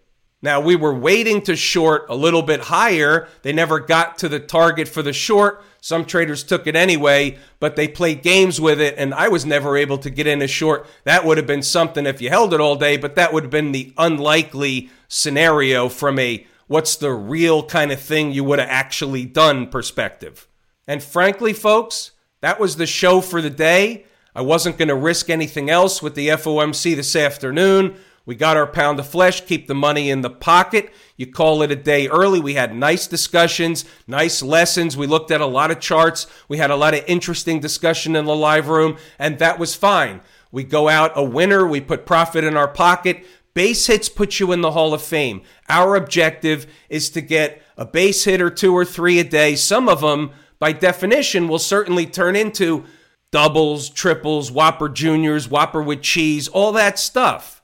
Now 0.45 0.59
we 0.59 0.75
were 0.75 0.93
waiting 0.93 1.41
to 1.41 1.55
short 1.55 2.05
a 2.07 2.15
little 2.15 2.43
bit 2.43 2.59
higher. 2.59 3.27
They 3.41 3.51
never 3.51 3.79
got 3.79 4.19
to 4.19 4.29
the 4.29 4.39
target 4.39 4.87
for 4.87 5.01
the 5.01 5.11
short. 5.11 5.63
Some 5.81 6.05
traders 6.05 6.43
took 6.43 6.67
it 6.67 6.75
anyway, 6.75 7.39
but 7.59 7.75
they 7.75 7.87
played 7.87 8.21
games 8.21 8.61
with 8.61 8.79
it, 8.79 8.93
and 8.95 9.11
I 9.11 9.27
was 9.27 9.43
never 9.43 9.75
able 9.75 9.97
to 9.97 10.11
get 10.11 10.27
in 10.27 10.43
a 10.43 10.47
short. 10.47 10.85
That 11.03 11.25
would 11.25 11.37
have 11.37 11.47
been 11.47 11.63
something 11.63 12.05
if 12.05 12.21
you 12.21 12.29
held 12.29 12.53
it 12.53 12.61
all 12.61 12.75
day, 12.75 12.95
but 12.95 13.15
that 13.15 13.33
would 13.33 13.45
have 13.45 13.51
been 13.51 13.71
the 13.71 13.91
unlikely 13.97 14.91
scenario 15.07 15.89
from 15.89 16.19
a 16.19 16.45
what's 16.67 16.95
the 16.95 17.11
real 17.11 17.63
kind 17.63 17.91
of 17.91 17.99
thing 17.99 18.31
you 18.31 18.43
would 18.43 18.59
have 18.59 18.69
actually 18.69 19.25
done 19.25 19.65
perspective. 19.65 20.47
And 20.85 21.01
frankly, 21.01 21.53
folks, 21.53 22.11
that 22.41 22.59
was 22.59 22.75
the 22.75 22.85
show 22.85 23.19
for 23.19 23.41
the 23.41 23.49
day. 23.49 24.05
I 24.35 24.41
wasn't 24.41 24.77
going 24.77 24.89
to 24.89 24.95
risk 24.95 25.31
anything 25.31 25.71
else 25.71 26.03
with 26.03 26.13
the 26.13 26.27
FOMC 26.27 26.95
this 26.95 27.15
afternoon. 27.15 27.95
We 28.25 28.36
got 28.36 28.58
our 28.58 28.65
pound 28.65 29.00
of 29.00 29.08
flesh, 29.08 29.46
keep 29.46 29.67
the 29.67 29.75
money 29.75 30.10
in 30.10 30.22
the 30.22 30.29
pocket. 30.29 30.91
You 31.15 31.27
call 31.32 31.62
it 31.62 31.72
a 31.72 31.75
day 31.75 32.08
early. 32.08 32.39
We 32.39 32.55
had 32.55 32.75
nice 32.75 33.05
discussions, 33.05 33.86
nice 34.08 34.41
lessons. 34.41 34.98
We 34.98 35.05
looked 35.05 35.29
at 35.29 35.41
a 35.41 35.46
lot 35.46 35.70
of 35.70 35.79
charts. 35.79 36.25
We 36.48 36.58
had 36.58 36.72
a 36.72 36.75
lot 36.75 36.96
of 36.96 37.03
interesting 37.08 37.60
discussion 37.60 38.15
in 38.15 38.25
the 38.25 38.36
live 38.36 38.67
room, 38.67 38.98
and 39.20 39.38
that 39.39 39.60
was 39.60 39.75
fine. 39.75 40.22
We 40.51 40.63
go 40.63 40.89
out 40.89 41.12
a 41.15 41.24
winner. 41.24 41.67
We 41.67 41.82
put 41.82 42.05
profit 42.05 42.44
in 42.44 42.58
our 42.58 42.67
pocket. 42.67 43.25
Base 43.53 43.88
hits 43.88 44.10
put 44.10 44.39
you 44.39 44.51
in 44.51 44.62
the 44.62 44.72
Hall 44.72 44.94
of 44.94 45.01
Fame. 45.01 45.44
Our 45.70 45.96
objective 45.96 46.65
is 46.89 47.10
to 47.12 47.22
get 47.22 47.62
a 47.77 47.86
base 47.86 48.24
hit 48.24 48.41
or 48.41 48.50
two 48.50 48.74
or 48.74 48.86
three 48.86 49.20
a 49.20 49.24
day. 49.24 49.55
Some 49.55 49.88
of 49.88 50.01
them, 50.01 50.32
by 50.60 50.72
definition, 50.72 51.48
will 51.48 51.60
certainly 51.60 52.05
turn 52.05 52.36
into 52.36 52.86
doubles, 53.32 53.89
triples, 53.89 54.51
Whopper 54.51 54.89
Juniors, 54.89 55.48
Whopper 55.48 55.82
with 55.82 56.01
cheese, 56.01 56.48
all 56.48 56.72
that 56.74 56.98
stuff. 56.98 57.54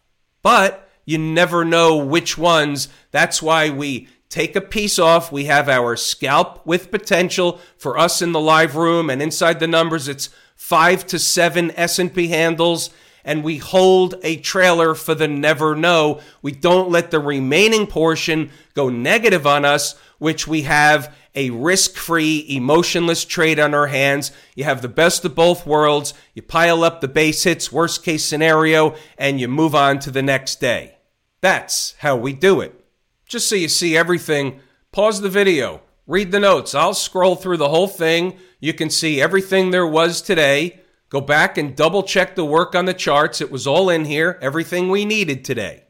But 0.41 0.89
you 1.05 1.17
never 1.17 1.65
know 1.65 1.97
which 1.97 2.37
ones. 2.37 2.87
That's 3.11 3.41
why 3.41 3.69
we 3.69 4.07
take 4.29 4.55
a 4.55 4.61
piece 4.61 4.97
off. 4.97 5.31
We 5.31 5.45
have 5.45 5.67
our 5.67 5.95
scalp 5.95 6.65
with 6.65 6.91
potential 6.91 7.59
for 7.77 7.97
us 7.97 8.21
in 8.21 8.31
the 8.31 8.39
live 8.39 8.75
room 8.75 9.09
and 9.09 9.21
inside 9.21 9.59
the 9.59 9.67
numbers. 9.67 10.07
It's 10.07 10.29
five 10.55 11.05
to 11.07 11.19
seven 11.19 11.71
S&P 11.71 12.27
handles 12.29 12.91
and 13.23 13.43
we 13.43 13.57
hold 13.57 14.15
a 14.23 14.37
trailer 14.37 14.95
for 14.95 15.15
the 15.15 15.27
never 15.27 15.75
know. 15.75 16.21
We 16.41 16.51
don't 16.51 16.89
let 16.89 17.11
the 17.11 17.19
remaining 17.19 17.87
portion 17.87 18.49
go 18.73 18.89
negative 18.89 19.45
on 19.45 19.65
us, 19.65 19.95
which 20.17 20.47
we 20.47 20.63
have 20.63 21.15
a 21.35 21.49
risk 21.49 21.95
free, 21.95 22.45
emotionless 22.49 23.25
trade 23.25 23.59
on 23.59 23.73
our 23.73 23.87
hands. 23.87 24.31
You 24.55 24.63
have 24.65 24.81
the 24.81 24.87
best 24.87 25.23
of 25.25 25.35
both 25.35 25.65
worlds. 25.65 26.13
You 26.33 26.41
pile 26.41 26.83
up 26.83 27.01
the 27.01 27.07
base 27.07 27.43
hits, 27.43 27.71
worst 27.71 28.03
case 28.03 28.25
scenario, 28.25 28.95
and 29.17 29.39
you 29.39 29.47
move 29.47 29.73
on 29.73 29.99
to 29.99 30.11
the 30.11 30.21
next 30.21 30.59
day. 30.59 30.97
That's 31.41 31.95
how 31.99 32.15
we 32.15 32.33
do 32.33 32.61
it. 32.61 32.83
Just 33.25 33.47
so 33.47 33.55
you 33.55 33.69
see 33.69 33.95
everything, 33.95 34.59
pause 34.91 35.21
the 35.21 35.29
video, 35.29 35.81
read 36.05 36.31
the 36.31 36.39
notes. 36.39 36.75
I'll 36.75 36.93
scroll 36.93 37.35
through 37.35 37.57
the 37.57 37.69
whole 37.69 37.87
thing. 37.87 38.37
You 38.59 38.73
can 38.73 38.89
see 38.89 39.21
everything 39.21 39.71
there 39.71 39.87
was 39.87 40.21
today. 40.21 40.81
Go 41.09 41.21
back 41.21 41.57
and 41.57 41.75
double 41.75 42.03
check 42.03 42.35
the 42.35 42.45
work 42.45 42.75
on 42.75 42.85
the 42.85 42.93
charts. 42.93 43.41
It 43.41 43.51
was 43.51 43.65
all 43.65 43.89
in 43.89 44.05
here, 44.05 44.37
everything 44.41 44.89
we 44.89 45.05
needed 45.05 45.43
today. 45.43 45.83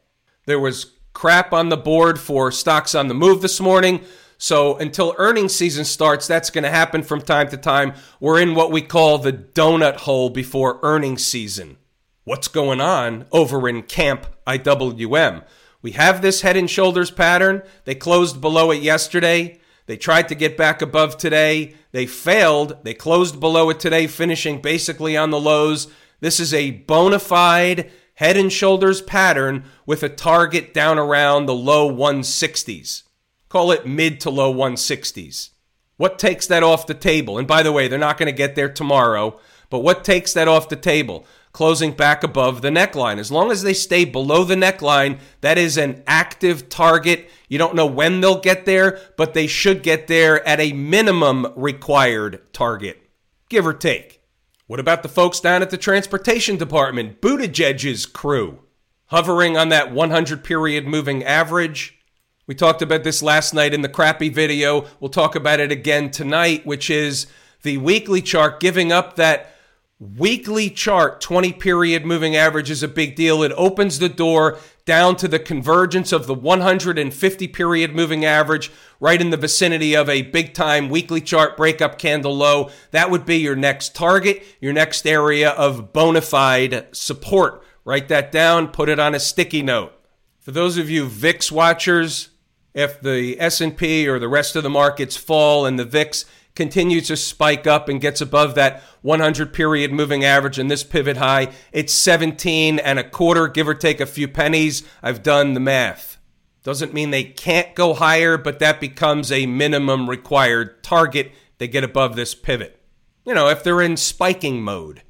There 0.46 0.58
was 0.58 0.92
crap 1.12 1.52
on 1.52 1.68
the 1.68 1.76
board 1.76 2.18
for 2.18 2.50
stocks 2.50 2.94
on 2.94 3.08
the 3.08 3.14
move 3.14 3.42
this 3.42 3.60
morning. 3.60 4.02
So 4.42 4.76
until 4.76 5.14
earnings 5.18 5.54
season 5.54 5.84
starts, 5.84 6.26
that's 6.26 6.50
going 6.50 6.64
to 6.64 6.70
happen 6.70 7.04
from 7.04 7.22
time 7.22 7.48
to 7.50 7.56
time. 7.56 7.94
We're 8.18 8.40
in 8.40 8.56
what 8.56 8.72
we 8.72 8.82
call 8.82 9.18
the 9.18 9.32
donut 9.32 9.98
hole 9.98 10.30
before 10.30 10.80
earnings 10.82 11.24
season. 11.24 11.76
What's 12.24 12.48
going 12.48 12.80
on 12.80 13.26
over 13.30 13.68
in 13.68 13.84
Camp 13.84 14.26
IWM? 14.44 15.44
We 15.80 15.92
have 15.92 16.22
this 16.22 16.40
head 16.40 16.56
and 16.56 16.68
shoulders 16.68 17.12
pattern. 17.12 17.62
They 17.84 17.94
closed 17.94 18.40
below 18.40 18.72
it 18.72 18.82
yesterday. 18.82 19.60
They 19.86 19.96
tried 19.96 20.26
to 20.26 20.34
get 20.34 20.56
back 20.56 20.82
above 20.82 21.18
today. 21.18 21.76
They 21.92 22.06
failed. 22.06 22.78
They 22.82 22.94
closed 22.94 23.38
below 23.38 23.70
it 23.70 23.78
today, 23.78 24.08
finishing 24.08 24.60
basically 24.60 25.16
on 25.16 25.30
the 25.30 25.38
lows. 25.38 25.86
This 26.18 26.40
is 26.40 26.52
a 26.52 26.72
bona 26.72 27.20
fide 27.20 27.92
head 28.14 28.36
and 28.36 28.52
shoulders 28.52 29.02
pattern 29.02 29.62
with 29.86 30.02
a 30.02 30.08
target 30.08 30.74
down 30.74 30.98
around 30.98 31.46
the 31.46 31.54
low 31.54 31.88
160s. 31.88 33.04
Call 33.52 33.70
it 33.70 33.86
mid 33.86 34.18
to 34.20 34.30
low 34.30 34.50
160s. 34.50 35.50
What 35.98 36.18
takes 36.18 36.46
that 36.46 36.62
off 36.62 36.86
the 36.86 36.94
table? 36.94 37.36
And 37.36 37.46
by 37.46 37.62
the 37.62 37.70
way, 37.70 37.86
they're 37.86 37.98
not 37.98 38.16
going 38.16 38.28
to 38.28 38.32
get 38.32 38.54
there 38.54 38.72
tomorrow, 38.72 39.38
but 39.68 39.80
what 39.80 40.04
takes 40.04 40.32
that 40.32 40.48
off 40.48 40.70
the 40.70 40.76
table? 40.76 41.26
closing 41.52 41.92
back 41.92 42.24
above 42.24 42.62
the 42.62 42.70
neckline. 42.70 43.18
As 43.18 43.30
long 43.30 43.50
as 43.50 43.62
they 43.62 43.74
stay 43.74 44.06
below 44.06 44.42
the 44.42 44.54
neckline, 44.54 45.20
that 45.42 45.58
is 45.58 45.76
an 45.76 46.02
active 46.06 46.70
target. 46.70 47.28
You 47.46 47.58
don't 47.58 47.74
know 47.74 47.84
when 47.84 48.22
they'll 48.22 48.40
get 48.40 48.64
there, 48.64 48.98
but 49.18 49.34
they 49.34 49.46
should 49.46 49.82
get 49.82 50.06
there 50.06 50.42
at 50.48 50.60
a 50.60 50.72
minimum 50.72 51.52
required 51.54 52.40
target, 52.54 53.02
give 53.50 53.66
or 53.66 53.74
take. 53.74 54.22
What 54.66 54.80
about 54.80 55.02
the 55.02 55.10
folks 55.10 55.40
down 55.40 55.60
at 55.60 55.68
the 55.68 55.76
transportation 55.76 56.56
department, 56.56 57.20
Buttigieg's 57.20 58.06
crew? 58.06 58.60
Hovering 59.08 59.58
on 59.58 59.68
that 59.68 59.92
100 59.92 60.42
period 60.42 60.86
moving 60.86 61.22
average. 61.22 61.98
We 62.46 62.56
talked 62.56 62.82
about 62.82 63.04
this 63.04 63.22
last 63.22 63.54
night 63.54 63.72
in 63.72 63.82
the 63.82 63.88
crappy 63.88 64.28
video. 64.28 64.86
We'll 64.98 65.10
talk 65.10 65.36
about 65.36 65.60
it 65.60 65.70
again 65.70 66.10
tonight, 66.10 66.66
which 66.66 66.90
is 66.90 67.28
the 67.62 67.78
weekly 67.78 68.20
chart 68.20 68.58
giving 68.58 68.90
up 68.90 69.14
that 69.14 69.54
weekly 70.00 70.68
chart 70.68 71.20
20 71.20 71.52
period 71.52 72.04
moving 72.04 72.34
average 72.34 72.68
is 72.68 72.82
a 72.82 72.88
big 72.88 73.14
deal. 73.14 73.44
It 73.44 73.52
opens 73.56 74.00
the 74.00 74.08
door 74.08 74.58
down 74.84 75.14
to 75.16 75.28
the 75.28 75.38
convergence 75.38 76.10
of 76.10 76.26
the 76.26 76.34
150 76.34 77.46
period 77.46 77.94
moving 77.94 78.24
average 78.24 78.72
right 78.98 79.20
in 79.20 79.30
the 79.30 79.36
vicinity 79.36 79.94
of 79.94 80.08
a 80.08 80.22
big 80.22 80.52
time 80.52 80.88
weekly 80.88 81.20
chart 81.20 81.56
breakup 81.56 81.96
candle 81.96 82.36
low. 82.36 82.70
That 82.90 83.08
would 83.08 83.24
be 83.24 83.36
your 83.36 83.54
next 83.54 83.94
target, 83.94 84.42
your 84.60 84.72
next 84.72 85.06
area 85.06 85.50
of 85.50 85.92
bona 85.92 86.20
fide 86.20 86.88
support. 86.90 87.62
Write 87.84 88.08
that 88.08 88.32
down, 88.32 88.66
put 88.66 88.88
it 88.88 88.98
on 88.98 89.14
a 89.14 89.20
sticky 89.20 89.62
note. 89.62 89.92
For 90.40 90.50
those 90.50 90.76
of 90.76 90.90
you 90.90 91.06
VIX 91.06 91.52
watchers, 91.52 92.30
if 92.74 93.00
the 93.00 93.38
S&P 93.40 94.08
or 94.08 94.18
the 94.18 94.28
rest 94.28 94.56
of 94.56 94.62
the 94.62 94.70
markets 94.70 95.16
fall 95.16 95.66
and 95.66 95.78
the 95.78 95.84
VIX 95.84 96.24
continues 96.54 97.06
to 97.08 97.16
spike 97.16 97.66
up 97.66 97.88
and 97.88 98.00
gets 98.00 98.20
above 98.20 98.54
that 98.54 98.82
100 99.02 99.52
period 99.52 99.92
moving 99.92 100.24
average 100.24 100.58
and 100.58 100.70
this 100.70 100.84
pivot 100.84 101.16
high, 101.16 101.48
it's 101.72 101.92
17 101.92 102.78
and 102.78 102.98
a 102.98 103.08
quarter, 103.08 103.48
give 103.48 103.68
or 103.68 103.74
take 103.74 104.00
a 104.00 104.06
few 104.06 104.28
pennies. 104.28 104.82
I've 105.02 105.22
done 105.22 105.54
the 105.54 105.60
math. 105.60 106.18
Doesn't 106.62 106.94
mean 106.94 107.10
they 107.10 107.24
can't 107.24 107.74
go 107.74 107.94
higher, 107.94 108.38
but 108.38 108.60
that 108.60 108.80
becomes 108.80 109.32
a 109.32 109.46
minimum 109.46 110.08
required 110.08 110.82
target. 110.82 111.32
They 111.58 111.68
get 111.68 111.84
above 111.84 112.14
this 112.14 112.34
pivot. 112.34 112.80
You 113.24 113.34
know, 113.34 113.48
if 113.48 113.64
they're 113.64 113.82
in 113.82 113.96
spiking 113.96 114.62
mode. 114.62 115.02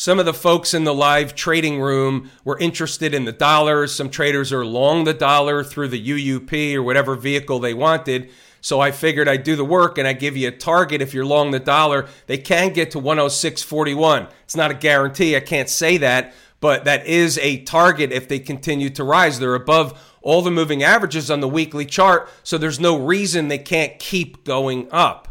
Some 0.00 0.18
of 0.18 0.24
the 0.24 0.32
folks 0.32 0.72
in 0.72 0.84
the 0.84 0.94
live 0.94 1.34
trading 1.34 1.78
room 1.78 2.30
were 2.42 2.58
interested 2.58 3.12
in 3.12 3.26
the 3.26 3.32
dollar. 3.32 3.86
Some 3.86 4.08
traders 4.08 4.50
are 4.50 4.64
long 4.64 5.04
the 5.04 5.12
dollar 5.12 5.62
through 5.62 5.88
the 5.88 6.02
UUP 6.02 6.74
or 6.74 6.82
whatever 6.82 7.16
vehicle 7.16 7.58
they 7.58 7.74
wanted. 7.74 8.30
So 8.62 8.80
I 8.80 8.92
figured 8.92 9.28
I'd 9.28 9.42
do 9.42 9.56
the 9.56 9.62
work 9.62 9.98
and 9.98 10.08
I'd 10.08 10.18
give 10.18 10.38
you 10.38 10.48
a 10.48 10.52
target 10.52 11.02
if 11.02 11.12
you're 11.12 11.26
long 11.26 11.50
the 11.50 11.60
dollar. 11.60 12.08
They 12.28 12.38
can 12.38 12.72
get 12.72 12.92
to 12.92 12.98
106.41. 12.98 14.30
It's 14.44 14.56
not 14.56 14.70
a 14.70 14.74
guarantee. 14.74 15.36
I 15.36 15.40
can't 15.40 15.68
say 15.68 15.98
that, 15.98 16.32
but 16.60 16.86
that 16.86 17.06
is 17.06 17.36
a 17.36 17.62
target 17.64 18.10
if 18.10 18.26
they 18.26 18.38
continue 18.38 18.88
to 18.88 19.04
rise. 19.04 19.38
They're 19.38 19.54
above 19.54 20.02
all 20.22 20.40
the 20.40 20.50
moving 20.50 20.82
averages 20.82 21.30
on 21.30 21.40
the 21.40 21.46
weekly 21.46 21.84
chart, 21.84 22.26
so 22.42 22.56
there's 22.56 22.80
no 22.80 22.96
reason 22.96 23.48
they 23.48 23.58
can't 23.58 23.98
keep 23.98 24.44
going 24.44 24.88
up. 24.90 25.28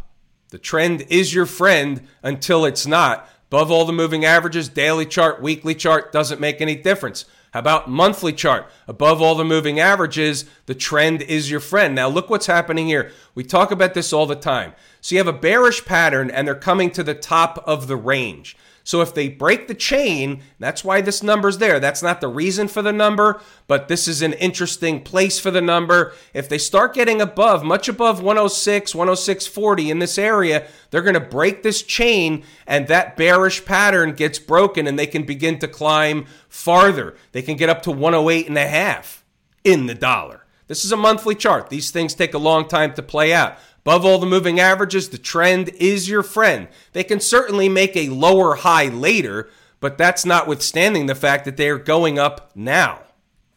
The 0.50 0.58
trend 0.58 1.06
is 1.08 1.34
your 1.34 1.46
friend 1.46 2.06
until 2.22 2.64
it's 2.64 2.86
not. 2.86 3.28
Above 3.50 3.68
all 3.68 3.84
the 3.84 3.92
moving 3.92 4.24
averages, 4.24 4.68
daily 4.68 5.04
chart, 5.04 5.42
weekly 5.42 5.74
chart 5.74 6.12
doesn't 6.12 6.40
make 6.40 6.60
any 6.60 6.76
difference. 6.76 7.24
How 7.52 7.58
about 7.58 7.90
monthly 7.90 8.32
chart? 8.32 8.70
Above 8.86 9.20
all 9.20 9.34
the 9.34 9.44
moving 9.44 9.80
averages, 9.80 10.44
the 10.66 10.74
trend 10.76 11.20
is 11.22 11.50
your 11.50 11.58
friend. 11.58 11.92
Now 11.92 12.06
look 12.06 12.30
what's 12.30 12.46
happening 12.46 12.86
here. 12.86 13.10
We 13.34 13.42
talk 13.42 13.72
about 13.72 13.94
this 13.94 14.12
all 14.12 14.26
the 14.26 14.36
time. 14.36 14.72
So 15.00 15.16
you 15.16 15.18
have 15.18 15.26
a 15.26 15.32
bearish 15.32 15.84
pattern 15.84 16.30
and 16.30 16.46
they're 16.46 16.54
coming 16.54 16.92
to 16.92 17.02
the 17.02 17.12
top 17.12 17.60
of 17.66 17.88
the 17.88 17.96
range. 17.96 18.56
So 18.84 19.00
if 19.00 19.14
they 19.14 19.28
break 19.28 19.68
the 19.68 19.74
chain, 19.74 20.42
that's 20.58 20.84
why 20.84 21.00
this 21.00 21.22
number's 21.22 21.58
there. 21.58 21.80
That's 21.80 22.02
not 22.02 22.20
the 22.20 22.28
reason 22.28 22.68
for 22.68 22.82
the 22.82 22.92
number, 22.92 23.40
but 23.66 23.88
this 23.88 24.08
is 24.08 24.22
an 24.22 24.32
interesting 24.34 25.02
place 25.02 25.38
for 25.38 25.50
the 25.50 25.60
number. 25.60 26.12
If 26.34 26.48
they 26.48 26.58
start 26.58 26.94
getting 26.94 27.20
above, 27.20 27.62
much 27.62 27.88
above 27.88 28.22
106, 28.22 28.92
106.40 28.92 29.90
in 29.90 29.98
this 29.98 30.18
area, 30.18 30.66
they're 30.90 31.02
going 31.02 31.14
to 31.14 31.20
break 31.20 31.62
this 31.62 31.82
chain 31.82 32.44
and 32.66 32.88
that 32.88 33.16
bearish 33.16 33.64
pattern 33.64 34.14
gets 34.14 34.38
broken 34.38 34.86
and 34.86 34.98
they 34.98 35.06
can 35.06 35.24
begin 35.24 35.58
to 35.58 35.68
climb 35.68 36.26
farther. 36.48 37.14
They 37.32 37.42
can 37.42 37.56
get 37.56 37.68
up 37.68 37.82
to 37.82 37.90
108 37.90 38.48
and 38.48 38.58
a 38.58 38.66
half 38.66 39.24
in 39.64 39.86
the 39.86 39.94
dollar. 39.94 40.46
This 40.70 40.84
is 40.84 40.92
a 40.92 40.96
monthly 40.96 41.34
chart. 41.34 41.68
These 41.68 41.90
things 41.90 42.14
take 42.14 42.32
a 42.32 42.38
long 42.38 42.68
time 42.68 42.94
to 42.94 43.02
play 43.02 43.32
out. 43.32 43.58
Above 43.82 44.04
all 44.04 44.18
the 44.18 44.26
moving 44.26 44.60
averages, 44.60 45.08
the 45.08 45.18
trend 45.18 45.70
is 45.70 46.08
your 46.08 46.22
friend. 46.22 46.68
They 46.92 47.02
can 47.02 47.18
certainly 47.18 47.68
make 47.68 47.96
a 47.96 48.10
lower 48.10 48.56
high 48.56 48.88
later, 48.88 49.48
but 49.80 49.96
that's 49.96 50.26
notwithstanding 50.26 51.06
the 51.06 51.14
fact 51.14 51.46
that 51.46 51.56
they 51.56 51.68
are 51.70 51.78
going 51.78 52.18
up 52.18 52.50
now. 52.54 53.00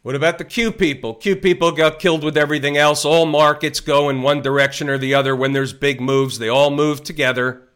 What 0.00 0.14
about 0.14 0.38
the 0.38 0.44
Q 0.44 0.72
people? 0.72 1.14
Q 1.14 1.36
people 1.36 1.72
got 1.72 1.98
killed 1.98 2.24
with 2.24 2.36
everything 2.36 2.76
else. 2.76 3.04
All 3.04 3.26
markets 3.26 3.80
go 3.80 4.08
in 4.08 4.22
one 4.22 4.42
direction 4.42 4.88
or 4.88 4.98
the 4.98 5.14
other 5.14 5.36
when 5.36 5.52
there's 5.52 5.72
big 5.72 6.00
moves. 6.00 6.38
They 6.38 6.48
all 6.48 6.70
move 6.70 7.02
together. 7.02 7.68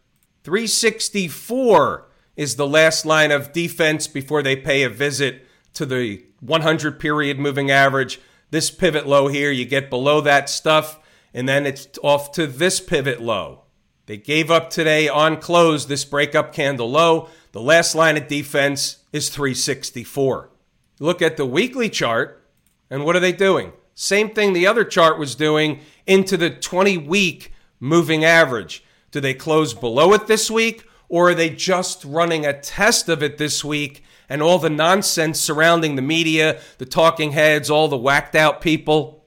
364 0.45 2.07
is 2.37 2.57
the 2.57 2.67
last 2.67 3.05
line 3.05 3.31
of 3.31 3.53
defense 3.53 4.07
before 4.07 4.43
they 4.43 4.57
pay 4.57 4.83
a 4.83 4.89
visit 4.89 5.47
to 5.75 5.85
the 5.85 6.25
100 6.41 6.99
period 7.01 7.39
moving 7.39 7.71
average. 7.71 8.21
This 8.51 8.71
pivot 8.71 9.07
low 9.07 9.29
here, 9.29 9.51
you 9.51 9.65
get 9.65 9.91
below 9.91 10.21
that 10.23 10.49
stuff 10.49 10.99
and 11.33 11.49
then 11.49 11.67
it's 11.67 11.89
off 12.03 12.33
to 12.33 12.47
this 12.47 12.81
pivot 12.81 13.21
low. 13.21 13.65
They 14.07 14.17
gave 14.17 14.51
up 14.51 14.71
today 14.71 15.09
on 15.09 15.39
close 15.39 15.87
this 15.87 16.05
breakup 16.05 16.53
candle 16.53 16.91
low. 16.91 17.29
The 17.53 17.61
last 17.61 17.95
line 17.95 18.17
of 18.17 18.27
defense 18.27 19.05
is 19.13 19.29
364. 19.29 20.51
Look 20.99 21.21
at 21.21 21.37
the 21.37 21.47
weekly 21.47 21.91
chart, 21.91 22.43
and 22.91 23.05
what 23.05 23.17
are 23.17 23.21
they 23.21 23.33
doing? 23.33 23.73
Same 23.95 24.31
thing 24.31 24.53
the 24.53 24.67
other 24.67 24.85
chart 24.85 25.19
was 25.19 25.35
doing 25.35 25.81
into 26.07 26.37
the 26.37 26.51
20 26.51 26.99
week 26.99 27.53
moving 27.81 28.25
average. 28.25 28.83
Do 29.11 29.21
they 29.21 29.35
close 29.35 29.75
below 29.75 30.13
it 30.15 30.27
this 30.27 30.51
week, 30.51 30.85
or 31.09 31.31
are 31.31 31.35
they 31.35 31.51
just 31.51 32.05
running 32.05 32.47
a 32.47 32.59
test 32.59 33.09
of 33.09 33.23
it 33.23 33.39
this 33.39 33.65
week? 33.65 34.03
And 34.29 34.43
all 34.43 34.59
the 34.59 34.71
nonsense 34.71 35.41
surrounding 35.41 35.97
the 35.97 36.03
media, 36.03 36.61
the 36.79 36.87
talking 36.87 37.33
heads, 37.33 37.71
all 37.71 37.89
the 37.89 37.97
whacked 37.97 38.35
out 38.35 38.61
people, 38.61 39.18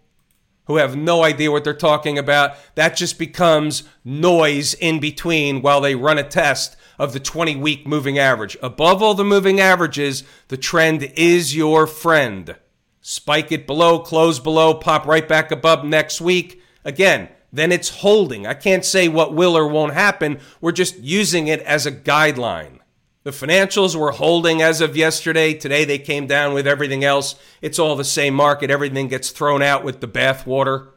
who 0.65 0.77
have 0.77 0.95
no 0.95 1.23
idea 1.23 1.51
what 1.51 1.63
they're 1.63 1.73
talking 1.73 2.17
about. 2.17 2.55
That 2.75 2.95
just 2.95 3.17
becomes 3.17 3.83
noise 4.03 4.73
in 4.73 4.99
between 4.99 5.61
while 5.61 5.81
they 5.81 5.95
run 5.95 6.17
a 6.17 6.23
test 6.23 6.75
of 6.99 7.13
the 7.13 7.19
20 7.19 7.55
week 7.55 7.87
moving 7.87 8.19
average. 8.19 8.57
Above 8.61 9.01
all 9.01 9.13
the 9.13 9.23
moving 9.23 9.59
averages, 9.59 10.23
the 10.49 10.57
trend 10.57 11.03
is 11.15 11.55
your 11.55 11.87
friend. 11.87 12.55
Spike 13.01 13.51
it 13.51 13.65
below, 13.65 13.99
close 13.99 14.39
below, 14.39 14.75
pop 14.75 15.07
right 15.07 15.27
back 15.27 15.51
above 15.51 15.83
next 15.83 16.21
week. 16.21 16.61
Again, 16.85 17.29
then 17.51 17.71
it's 17.71 17.89
holding. 17.89 18.45
I 18.45 18.53
can't 18.53 18.85
say 18.85 19.07
what 19.07 19.33
will 19.33 19.57
or 19.57 19.67
won't 19.67 19.93
happen. 19.93 20.39
We're 20.61 20.71
just 20.71 20.99
using 20.99 21.47
it 21.47 21.61
as 21.61 21.85
a 21.85 21.91
guideline. 21.91 22.80
The 23.23 23.31
financials 23.31 23.95
were 23.95 24.11
holding 24.11 24.63
as 24.63 24.81
of 24.81 24.97
yesterday. 24.97 25.53
Today 25.53 25.85
they 25.85 25.99
came 25.99 26.25
down 26.25 26.55
with 26.55 26.65
everything 26.65 27.03
else. 27.03 27.35
It's 27.61 27.77
all 27.77 27.95
the 27.95 28.03
same 28.03 28.33
market. 28.33 28.71
Everything 28.71 29.07
gets 29.07 29.29
thrown 29.29 29.61
out 29.61 29.83
with 29.83 30.01
the 30.01 30.07
bathwater. 30.07 30.89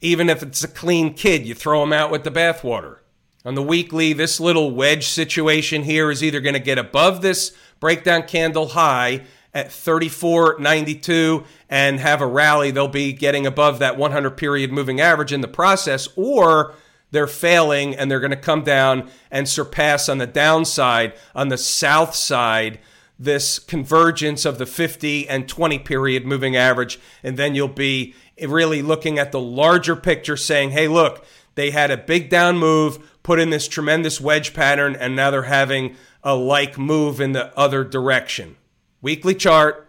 Even 0.00 0.28
if 0.28 0.42
it's 0.42 0.64
a 0.64 0.68
clean 0.68 1.14
kid, 1.14 1.46
you 1.46 1.54
throw 1.54 1.80
them 1.80 1.92
out 1.92 2.10
with 2.10 2.24
the 2.24 2.32
bathwater. 2.32 2.98
On 3.44 3.54
the 3.54 3.62
weekly, 3.62 4.12
this 4.12 4.40
little 4.40 4.72
wedge 4.72 5.06
situation 5.06 5.84
here 5.84 6.10
is 6.10 6.24
either 6.24 6.40
going 6.40 6.54
to 6.54 6.60
get 6.60 6.78
above 6.78 7.22
this 7.22 7.54
breakdown 7.78 8.24
candle 8.24 8.68
high 8.68 9.24
at 9.54 9.68
34.92 9.68 11.46
and 11.68 12.00
have 12.00 12.20
a 12.20 12.26
rally. 12.26 12.72
They'll 12.72 12.88
be 12.88 13.12
getting 13.12 13.46
above 13.46 13.78
that 13.78 13.96
100 13.96 14.30
period 14.32 14.72
moving 14.72 15.00
average 15.00 15.32
in 15.32 15.42
the 15.42 15.48
process, 15.48 16.08
or 16.16 16.74
they're 17.10 17.26
failing 17.26 17.94
and 17.94 18.10
they're 18.10 18.20
going 18.20 18.30
to 18.30 18.36
come 18.36 18.62
down 18.62 19.10
and 19.30 19.48
surpass 19.48 20.08
on 20.08 20.18
the 20.18 20.26
downside, 20.26 21.14
on 21.34 21.48
the 21.48 21.58
south 21.58 22.14
side, 22.14 22.78
this 23.18 23.58
convergence 23.58 24.44
of 24.44 24.58
the 24.58 24.66
50 24.66 25.28
and 25.28 25.48
20 25.48 25.78
period 25.80 26.24
moving 26.24 26.54
average. 26.54 27.00
And 27.22 27.36
then 27.36 27.54
you'll 27.54 27.68
be 27.68 28.14
really 28.40 28.82
looking 28.82 29.18
at 29.18 29.32
the 29.32 29.40
larger 29.40 29.96
picture 29.96 30.36
saying, 30.36 30.70
hey, 30.70 30.86
look, 30.86 31.24
they 31.54 31.70
had 31.70 31.90
a 31.90 31.96
big 31.96 32.30
down 32.30 32.56
move, 32.58 33.18
put 33.22 33.40
in 33.40 33.50
this 33.50 33.66
tremendous 33.66 34.20
wedge 34.20 34.54
pattern, 34.54 34.94
and 34.94 35.16
now 35.16 35.30
they're 35.30 35.42
having 35.42 35.96
a 36.22 36.34
like 36.36 36.78
move 36.78 37.20
in 37.20 37.32
the 37.32 37.56
other 37.58 37.82
direction. 37.82 38.56
Weekly 39.02 39.34
chart, 39.34 39.88